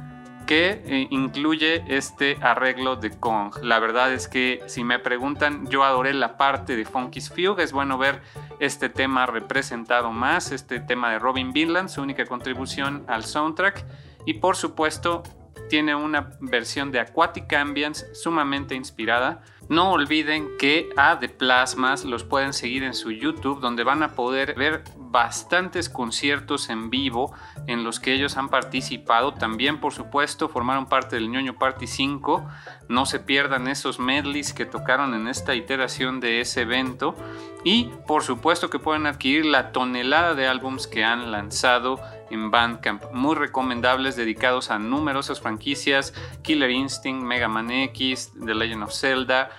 que 0.52 0.82
eh, 0.86 1.08
incluye 1.12 1.82
este 1.88 2.38
arreglo 2.42 2.98
de 2.98 3.10
Kong. 3.10 3.56
La 3.64 3.80
verdad 3.80 4.12
es 4.12 4.28
que 4.28 4.62
si 4.68 4.84
me 4.84 5.00
preguntan, 5.00 5.70
yo 5.70 5.86
adoré 5.86 6.14
la 6.14 6.36
parte 6.36 6.76
de 6.76 6.84
Funky's 6.84 7.30
Fugue. 7.30 7.64
Es 7.64 7.72
bueno 7.72 7.98
ver 7.98 8.22
este 8.60 8.90
tema 8.90 9.26
representado 9.26 10.12
más, 10.12 10.52
este 10.52 10.82
tema 10.82 11.10
de 11.10 11.20
Robin 11.20 11.54
Vinland, 11.54 11.88
su 11.88 12.02
única 12.02 12.26
contribución 12.26 13.06
al 13.08 13.24
soundtrack. 13.24 13.86
Y 14.26 14.34
por 14.40 14.58
supuesto, 14.58 15.24
tiene 15.70 15.96
una 15.96 16.32
versión 16.42 16.92
de 16.92 17.00
Aquatic 17.00 17.54
Ambience 17.54 18.14
sumamente 18.14 18.76
inspirada. 18.76 19.44
No 19.70 19.92
olviden 19.92 20.58
que 20.58 20.90
a 20.98 21.20
The 21.20 21.30
Plasmas 21.30 22.04
los 22.04 22.24
pueden 22.24 22.54
seguir 22.54 22.84
en 22.84 22.94
su 22.94 23.12
YouTube, 23.12 23.62
donde 23.62 23.84
van 23.84 24.04
a 24.04 24.16
poder 24.16 24.54
ver 24.56 24.84
bastantes 24.98 25.90
conciertos 25.90 26.70
en 26.70 26.90
vivo 26.90 27.34
en 27.68 27.84
los 27.84 28.00
que 28.00 28.14
ellos 28.14 28.38
han 28.38 28.50
participado. 28.50 29.34
También, 29.34 29.80
por 29.80 29.94
supuesto, 29.94 30.50
formaron 30.50 30.88
parte 30.88 31.16
del 31.16 31.30
ñoño 31.30 31.58
Party 31.58 31.88
5. 31.88 32.46
No 32.90 33.06
se 33.06 33.20
pierdan 33.20 33.68
esos 33.68 34.00
medleys 34.00 34.54
que 34.54 34.66
tocaron 34.66 35.14
en 35.14 35.28
esta 35.28 35.56
iteración 35.56 36.20
de 36.20 36.42
ese 36.42 36.62
evento. 36.62 37.16
Y, 37.64 37.90
por 38.08 38.24
supuesto, 38.24 38.70
que 38.70 38.80
pueden 38.80 39.06
adquirir 39.06 39.46
la 39.46 39.72
tonelada 39.72 40.34
de 40.34 40.48
álbums 40.48 40.88
que 40.88 41.04
han 41.04 41.32
lanzado 41.32 42.02
en 42.32 42.52
Bandcamp, 42.52 43.04
muy 43.12 43.36
recomendables 43.36 44.16
dedicados 44.16 44.72
a 44.72 44.80
numerosas 44.80 45.42
franquicias, 45.42 46.14
Killer 46.42 46.72
Instinct, 46.72 47.24
Mega 47.24 47.48
Man 47.48 47.70
X, 47.72 48.32
The 48.44 48.56
Legend 48.56 48.84
of 48.84 48.94
Zelda, 48.94 49.50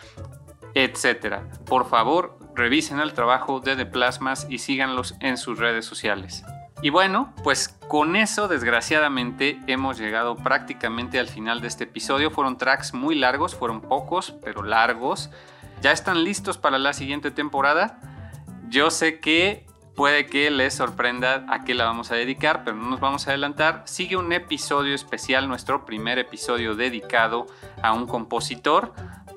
etc. 0.74 1.40
Por 1.66 1.88
favor, 1.88 2.38
revisen 2.54 3.00
el 3.00 3.12
trabajo 3.12 3.60
de 3.60 3.76
The 3.76 3.86
Plasmas 3.86 4.46
y 4.48 4.58
síganlos 4.58 5.14
en 5.20 5.36
sus 5.36 5.58
redes 5.58 5.84
sociales. 5.84 6.44
Y 6.82 6.90
bueno, 6.90 7.32
pues 7.44 7.68
con 7.68 8.16
eso 8.16 8.48
desgraciadamente 8.48 9.60
hemos 9.68 9.98
llegado 9.98 10.34
prácticamente 10.34 11.20
al 11.20 11.28
final 11.28 11.60
de 11.60 11.68
este 11.68 11.84
episodio. 11.84 12.32
Fueron 12.32 12.58
tracks 12.58 12.92
muy 12.92 13.14
largos, 13.14 13.54
fueron 13.54 13.80
pocos, 13.80 14.34
pero 14.42 14.64
largos. 14.64 15.30
¿Ya 15.80 15.92
están 15.92 16.24
listos 16.24 16.58
para 16.58 16.78
la 16.78 16.92
siguiente 16.92 17.30
temporada? 17.30 18.00
Yo 18.68 18.90
sé 18.90 19.20
que 19.20 19.64
Puede 19.94 20.24
que 20.24 20.50
les 20.50 20.72
sorprenda 20.72 21.44
a 21.50 21.64
qué 21.64 21.74
la 21.74 21.84
vamos 21.84 22.10
a 22.10 22.14
dedicar, 22.14 22.64
pero 22.64 22.76
no 22.76 22.88
nos 22.88 23.00
vamos 23.00 23.26
a 23.26 23.30
adelantar. 23.30 23.82
Sigue 23.84 24.16
un 24.16 24.32
episodio 24.32 24.94
especial, 24.94 25.48
nuestro 25.48 25.84
primer 25.84 26.18
episodio 26.18 26.74
dedicado 26.74 27.46
a 27.82 27.92
un 27.92 28.06
compositor. 28.06 28.94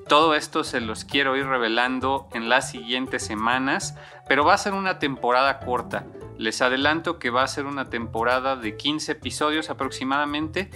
Todo 0.08 0.34
esto 0.34 0.64
se 0.64 0.80
los 0.80 1.04
quiero 1.04 1.36
ir 1.36 1.46
revelando 1.46 2.28
en 2.32 2.48
las 2.48 2.70
siguientes 2.70 3.22
semanas, 3.22 3.96
pero 4.28 4.46
va 4.46 4.54
a 4.54 4.58
ser 4.58 4.72
una 4.72 4.98
temporada 4.98 5.58
corta. 5.58 6.06
Les 6.38 6.62
adelanto 6.62 7.18
que 7.18 7.28
va 7.28 7.42
a 7.42 7.48
ser 7.48 7.66
una 7.66 7.90
temporada 7.90 8.56
de 8.56 8.78
15 8.78 9.12
episodios 9.12 9.68
aproximadamente. 9.68 10.70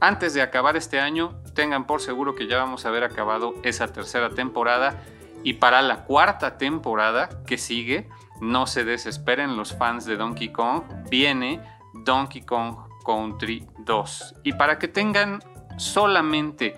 Antes 0.00 0.32
de 0.32 0.40
acabar 0.40 0.76
este 0.76 0.98
año, 0.98 1.42
tengan 1.54 1.86
por 1.86 2.00
seguro 2.00 2.34
que 2.34 2.46
ya 2.46 2.56
vamos 2.56 2.86
a 2.86 2.88
haber 2.88 3.04
acabado 3.04 3.54
esa 3.64 3.92
tercera 3.92 4.30
temporada. 4.30 5.02
Y 5.42 5.54
para 5.54 5.82
la 5.82 6.04
cuarta 6.04 6.56
temporada 6.56 7.28
que 7.46 7.58
sigue, 7.58 8.08
no 8.40 8.66
se 8.66 8.84
desesperen 8.84 9.56
los 9.56 9.74
fans 9.74 10.04
de 10.04 10.16
Donkey 10.16 10.50
Kong, 10.50 10.82
viene 11.10 11.60
Donkey 11.92 12.42
Kong 12.42 12.76
Country 13.04 13.66
2. 13.78 14.34
Y 14.44 14.52
para 14.54 14.78
que 14.78 14.88
tengan 14.88 15.42
solamente 15.76 16.76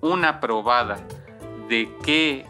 una 0.00 0.40
probada 0.40 0.98
de 1.68 1.90
qué 2.02 2.46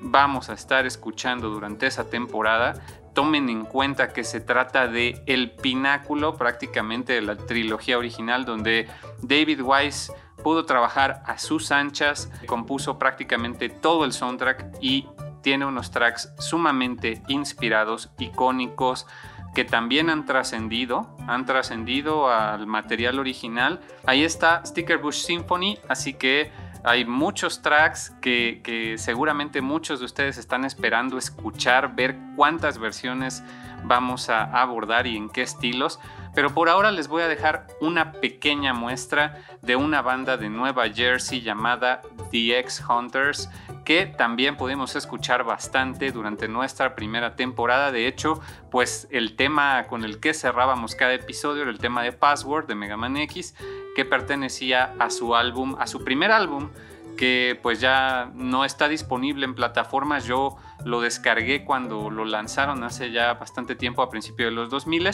vamos 0.00 0.48
a 0.48 0.54
estar 0.54 0.86
escuchando 0.86 1.50
durante 1.50 1.86
esa 1.86 2.08
temporada, 2.08 2.74
tomen 3.14 3.48
en 3.48 3.64
cuenta 3.64 4.12
que 4.12 4.24
se 4.24 4.40
trata 4.40 4.88
de 4.88 5.22
el 5.26 5.52
pináculo 5.52 6.36
prácticamente 6.36 7.12
de 7.12 7.22
la 7.22 7.36
trilogía 7.36 7.98
original 7.98 8.44
donde 8.44 8.88
David 9.20 9.60
Wise 9.62 10.12
pudo 10.42 10.64
trabajar 10.64 11.22
a 11.26 11.38
sus 11.38 11.70
anchas, 11.70 12.30
compuso 12.46 12.98
prácticamente 12.98 13.68
todo 13.68 14.04
el 14.04 14.12
soundtrack 14.12 14.78
y 14.80 15.06
tiene 15.42 15.66
unos 15.66 15.90
tracks 15.90 16.32
sumamente 16.38 17.22
inspirados, 17.28 18.10
icónicos, 18.18 19.06
que 19.54 19.64
también 19.64 20.08
han 20.08 20.24
trascendido, 20.24 21.14
han 21.26 21.44
trascendido 21.44 22.30
al 22.30 22.66
material 22.66 23.18
original. 23.18 23.80
Ahí 24.06 24.24
está 24.24 24.64
Sticker 24.64 24.98
Bush 24.98 25.24
Symphony, 25.24 25.78
así 25.88 26.14
que 26.14 26.50
hay 26.84 27.04
muchos 27.04 27.62
tracks 27.62 28.10
que, 28.20 28.60
que, 28.64 28.96
seguramente 28.98 29.60
muchos 29.60 30.00
de 30.00 30.06
ustedes 30.06 30.38
están 30.38 30.64
esperando 30.64 31.18
escuchar, 31.18 31.94
ver 31.94 32.16
cuántas 32.34 32.78
versiones 32.78 33.44
vamos 33.84 34.30
a 34.30 34.44
abordar 34.44 35.06
y 35.06 35.16
en 35.16 35.28
qué 35.28 35.42
estilos. 35.42 36.00
Pero 36.34 36.54
por 36.54 36.68
ahora 36.68 36.90
les 36.90 37.08
voy 37.08 37.22
a 37.22 37.28
dejar 37.28 37.66
una 37.80 38.12
pequeña 38.12 38.72
muestra 38.72 39.42
de 39.60 39.76
una 39.76 40.00
banda 40.00 40.36
de 40.36 40.48
Nueva 40.48 40.88
Jersey 40.88 41.42
llamada 41.42 42.00
The 42.30 42.58
X 42.58 42.82
Hunters 42.88 43.50
que 43.84 44.06
también 44.06 44.56
pudimos 44.56 44.94
escuchar 44.96 45.44
bastante 45.44 46.12
durante 46.12 46.48
nuestra 46.48 46.94
primera 46.94 47.34
temporada. 47.36 47.90
De 47.90 48.06
hecho, 48.06 48.40
pues 48.70 49.08
el 49.10 49.36
tema 49.36 49.84
con 49.88 50.04
el 50.04 50.20
que 50.20 50.34
cerrábamos 50.34 50.94
cada 50.94 51.14
episodio 51.14 51.62
era 51.62 51.70
el 51.70 51.78
tema 51.78 52.02
de 52.02 52.12
Password 52.12 52.66
de 52.66 52.74
Mega 52.74 52.96
Man 52.96 53.16
X, 53.16 53.54
que 53.96 54.04
pertenecía 54.04 54.94
a 54.98 55.10
su 55.10 55.34
álbum, 55.34 55.76
a 55.78 55.86
su 55.86 56.04
primer 56.04 56.30
álbum, 56.30 56.70
que 57.16 57.58
pues 57.62 57.80
ya 57.80 58.30
no 58.34 58.64
está 58.64 58.88
disponible 58.88 59.44
en 59.44 59.54
plataformas. 59.54 60.24
Yo 60.24 60.56
lo 60.84 61.00
descargué 61.00 61.64
cuando 61.64 62.10
lo 62.10 62.24
lanzaron 62.24 62.84
hace 62.84 63.10
ya 63.10 63.34
bastante 63.34 63.74
tiempo, 63.74 64.02
a 64.02 64.10
principios 64.10 64.50
de 64.50 64.54
los 64.54 64.70
2000. 64.70 65.10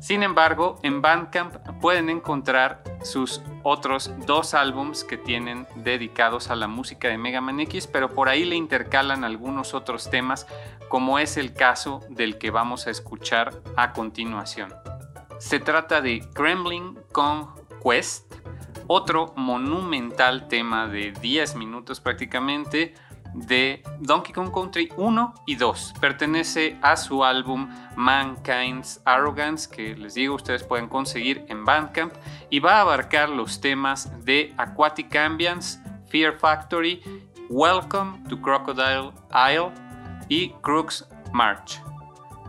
Sin 0.00 0.22
embargo, 0.22 0.78
en 0.82 1.02
Bandcamp 1.02 1.54
pueden 1.80 2.10
encontrar 2.10 2.82
sus 3.02 3.42
otros 3.62 4.12
dos 4.26 4.54
álbums 4.54 5.04
que 5.04 5.16
tienen 5.16 5.66
dedicados 5.76 6.50
a 6.50 6.56
la 6.56 6.68
música 6.68 7.08
de 7.08 7.18
Mega 7.18 7.40
Man 7.40 7.60
X, 7.60 7.86
pero 7.86 8.08
por 8.10 8.28
ahí 8.28 8.44
le 8.44 8.56
intercalan 8.56 9.24
algunos 9.24 9.74
otros 9.74 10.10
temas, 10.10 10.46
como 10.88 11.18
es 11.18 11.36
el 11.36 11.52
caso 11.52 12.00
del 12.08 12.38
que 12.38 12.50
vamos 12.50 12.86
a 12.86 12.90
escuchar 12.90 13.52
a 13.76 13.92
continuación. 13.92 14.72
Se 15.38 15.60
trata 15.60 16.00
de 16.00 16.20
Kremlin 16.34 16.98
Conquest, 17.12 18.34
otro 18.88 19.34
monumental 19.36 20.48
tema 20.48 20.88
de 20.88 21.12
10 21.12 21.54
minutos 21.56 22.00
prácticamente, 22.00 22.94
de 23.34 23.82
Donkey 24.00 24.32
Kong 24.32 24.52
Country 24.52 24.90
1 24.96 25.34
y 25.46 25.56
2. 25.56 25.94
Pertenece 26.00 26.76
a 26.82 26.96
su 26.96 27.24
álbum 27.24 27.68
Mankind's 27.96 29.00
Arrogance, 29.04 29.68
que 29.68 29.96
les 29.96 30.14
digo 30.14 30.34
ustedes 30.34 30.64
pueden 30.64 30.88
conseguir 30.88 31.44
en 31.48 31.64
Bandcamp, 31.64 32.14
y 32.50 32.60
va 32.60 32.78
a 32.78 32.80
abarcar 32.82 33.28
los 33.28 33.60
temas 33.60 34.24
de 34.24 34.54
Aquatic 34.56 35.14
Ambience, 35.16 35.80
Fear 36.08 36.38
Factory, 36.38 37.02
Welcome 37.48 38.24
to 38.28 38.40
Crocodile 38.40 39.12
Isle 39.32 39.72
y 40.28 40.50
Crooks 40.60 41.08
March 41.32 41.80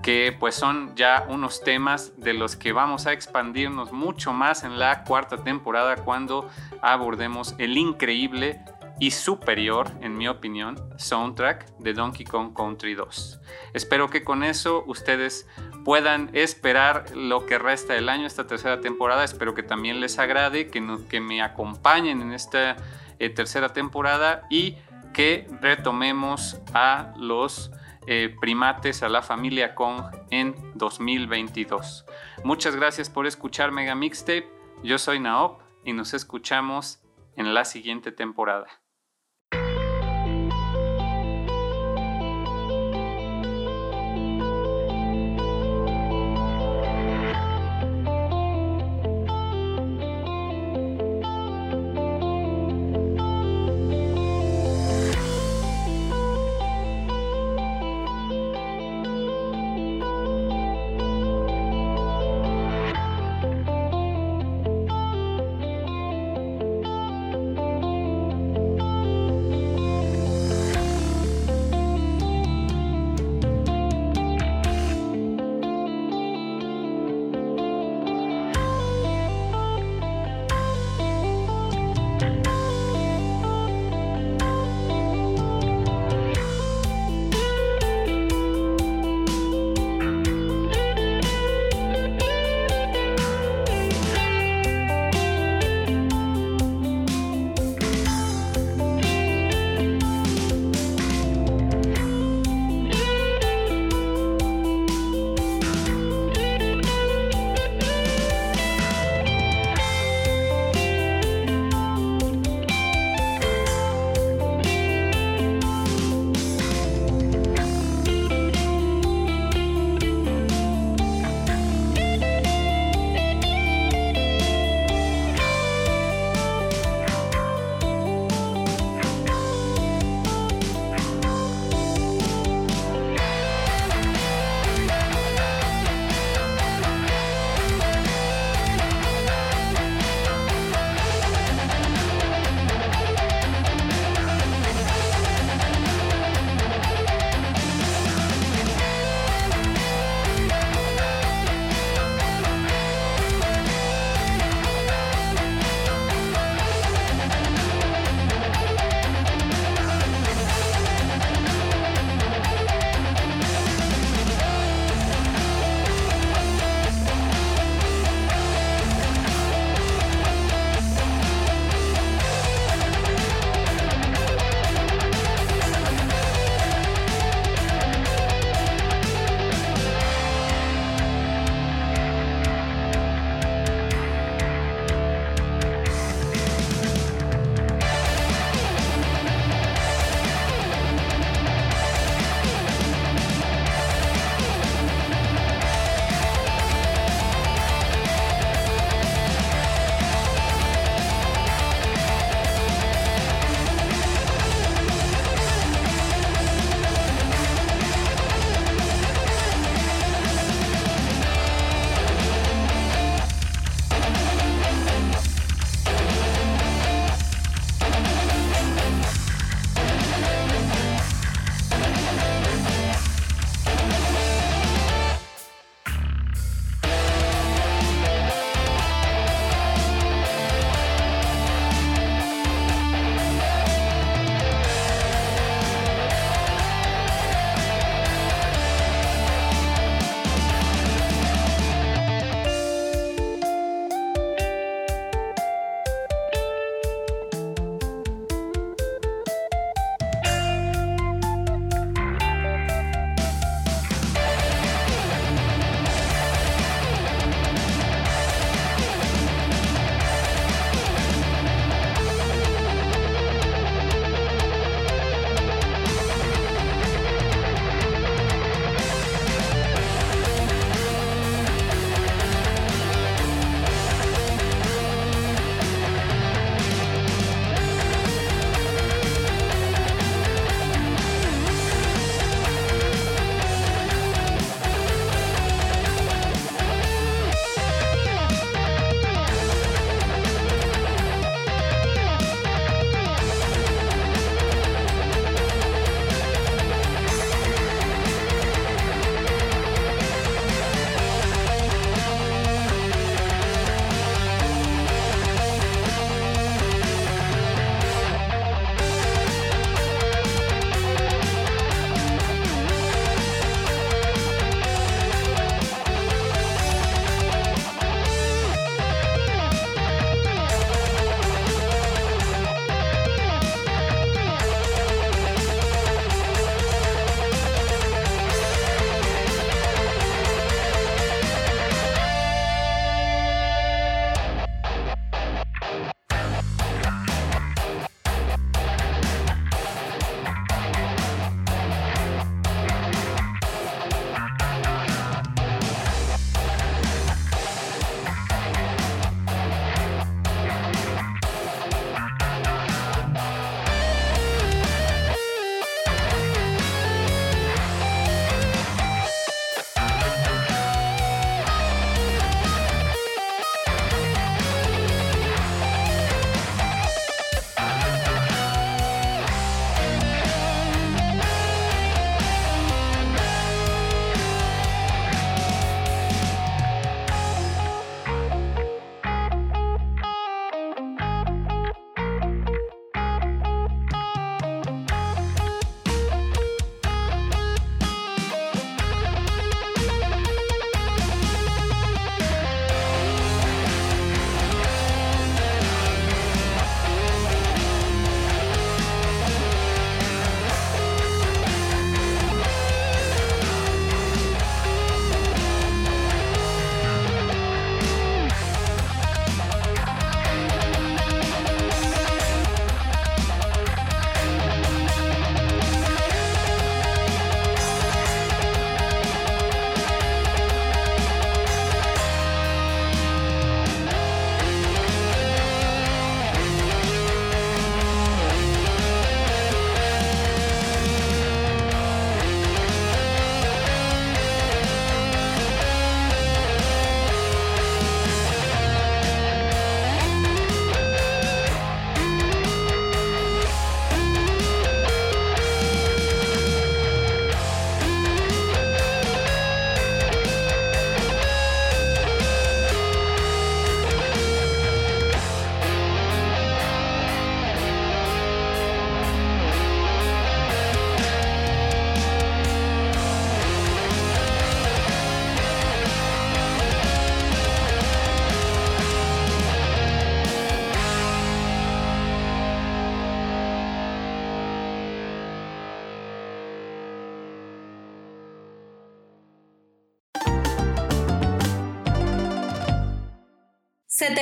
que 0.02 0.36
pues 0.38 0.56
son 0.56 0.96
ya 0.96 1.26
unos 1.28 1.62
temas 1.62 2.14
de 2.18 2.34
los 2.34 2.56
que 2.56 2.72
vamos 2.72 3.06
a 3.06 3.14
expandirnos 3.14 3.92
mucho 3.92 4.34
más 4.34 4.64
en 4.64 4.80
la 4.80 5.04
cuarta 5.04 5.38
temporada 5.38 5.98
cuando 5.98 6.50
abordemos 6.82 7.56
el 7.58 7.78
increíble 7.78 8.62
y 9.00 9.12
superior, 9.12 9.92
en 10.02 10.18
mi 10.18 10.28
opinión, 10.28 10.78
soundtrack 10.98 11.78
de 11.78 11.94
Donkey 11.94 12.26
Kong 12.26 12.54
Country 12.54 12.96
2. 12.96 13.40
Espero 13.74 14.10
que 14.10 14.24
con 14.24 14.44
eso 14.44 14.84
ustedes 14.88 15.48
puedan 15.86 16.30
esperar 16.34 17.06
lo 17.16 17.46
que 17.46 17.58
resta 17.58 17.94
del 17.94 18.10
año, 18.10 18.28
esta 18.28 18.46
tercera 18.46 18.82
temporada. 18.82 19.24
Espero 19.24 19.56
que 19.56 19.64
también 19.64 20.02
les 20.02 20.20
agrade, 20.20 20.68
que, 20.68 20.86
que 21.10 21.22
me 21.22 21.42
acompañen 21.42 22.22
en 22.22 22.34
esta 22.34 22.76
eh, 23.20 23.30
tercera 23.30 23.70
temporada 23.70 24.44
y 24.50 24.78
que 25.14 25.48
retomemos 25.62 26.60
a 26.74 27.14
los 27.18 27.72
eh, 28.08 28.36
primates, 28.42 29.04
a 29.04 29.10
la 29.10 29.22
familia 29.22 29.76
Kong 29.76 30.04
en 30.30 30.56
2022. 30.76 32.06
Muchas 32.44 32.76
gracias 32.76 33.10
por 33.10 33.28
escuchar 33.28 33.72
Mega 33.72 33.96
Mixtape. 33.96 34.50
Yo 34.84 34.98
soy 34.98 35.20
Naop 35.20 35.62
y 35.86 35.94
nos 35.94 36.14
escuchamos 36.14 37.02
en 37.36 37.54
la 37.54 37.66
siguiente 37.66 38.12
temporada. 38.12 38.68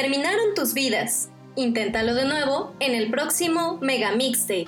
Terminaron 0.02 0.54
tus 0.54 0.76
vidas. 0.76 1.32
Inténtalo 1.56 2.14
de 2.14 2.26
nuevo 2.26 2.72
en 2.80 2.94
el 2.94 3.10
próximo 3.10 3.80
Mega 3.82 4.12
Mixtape. 4.12 4.67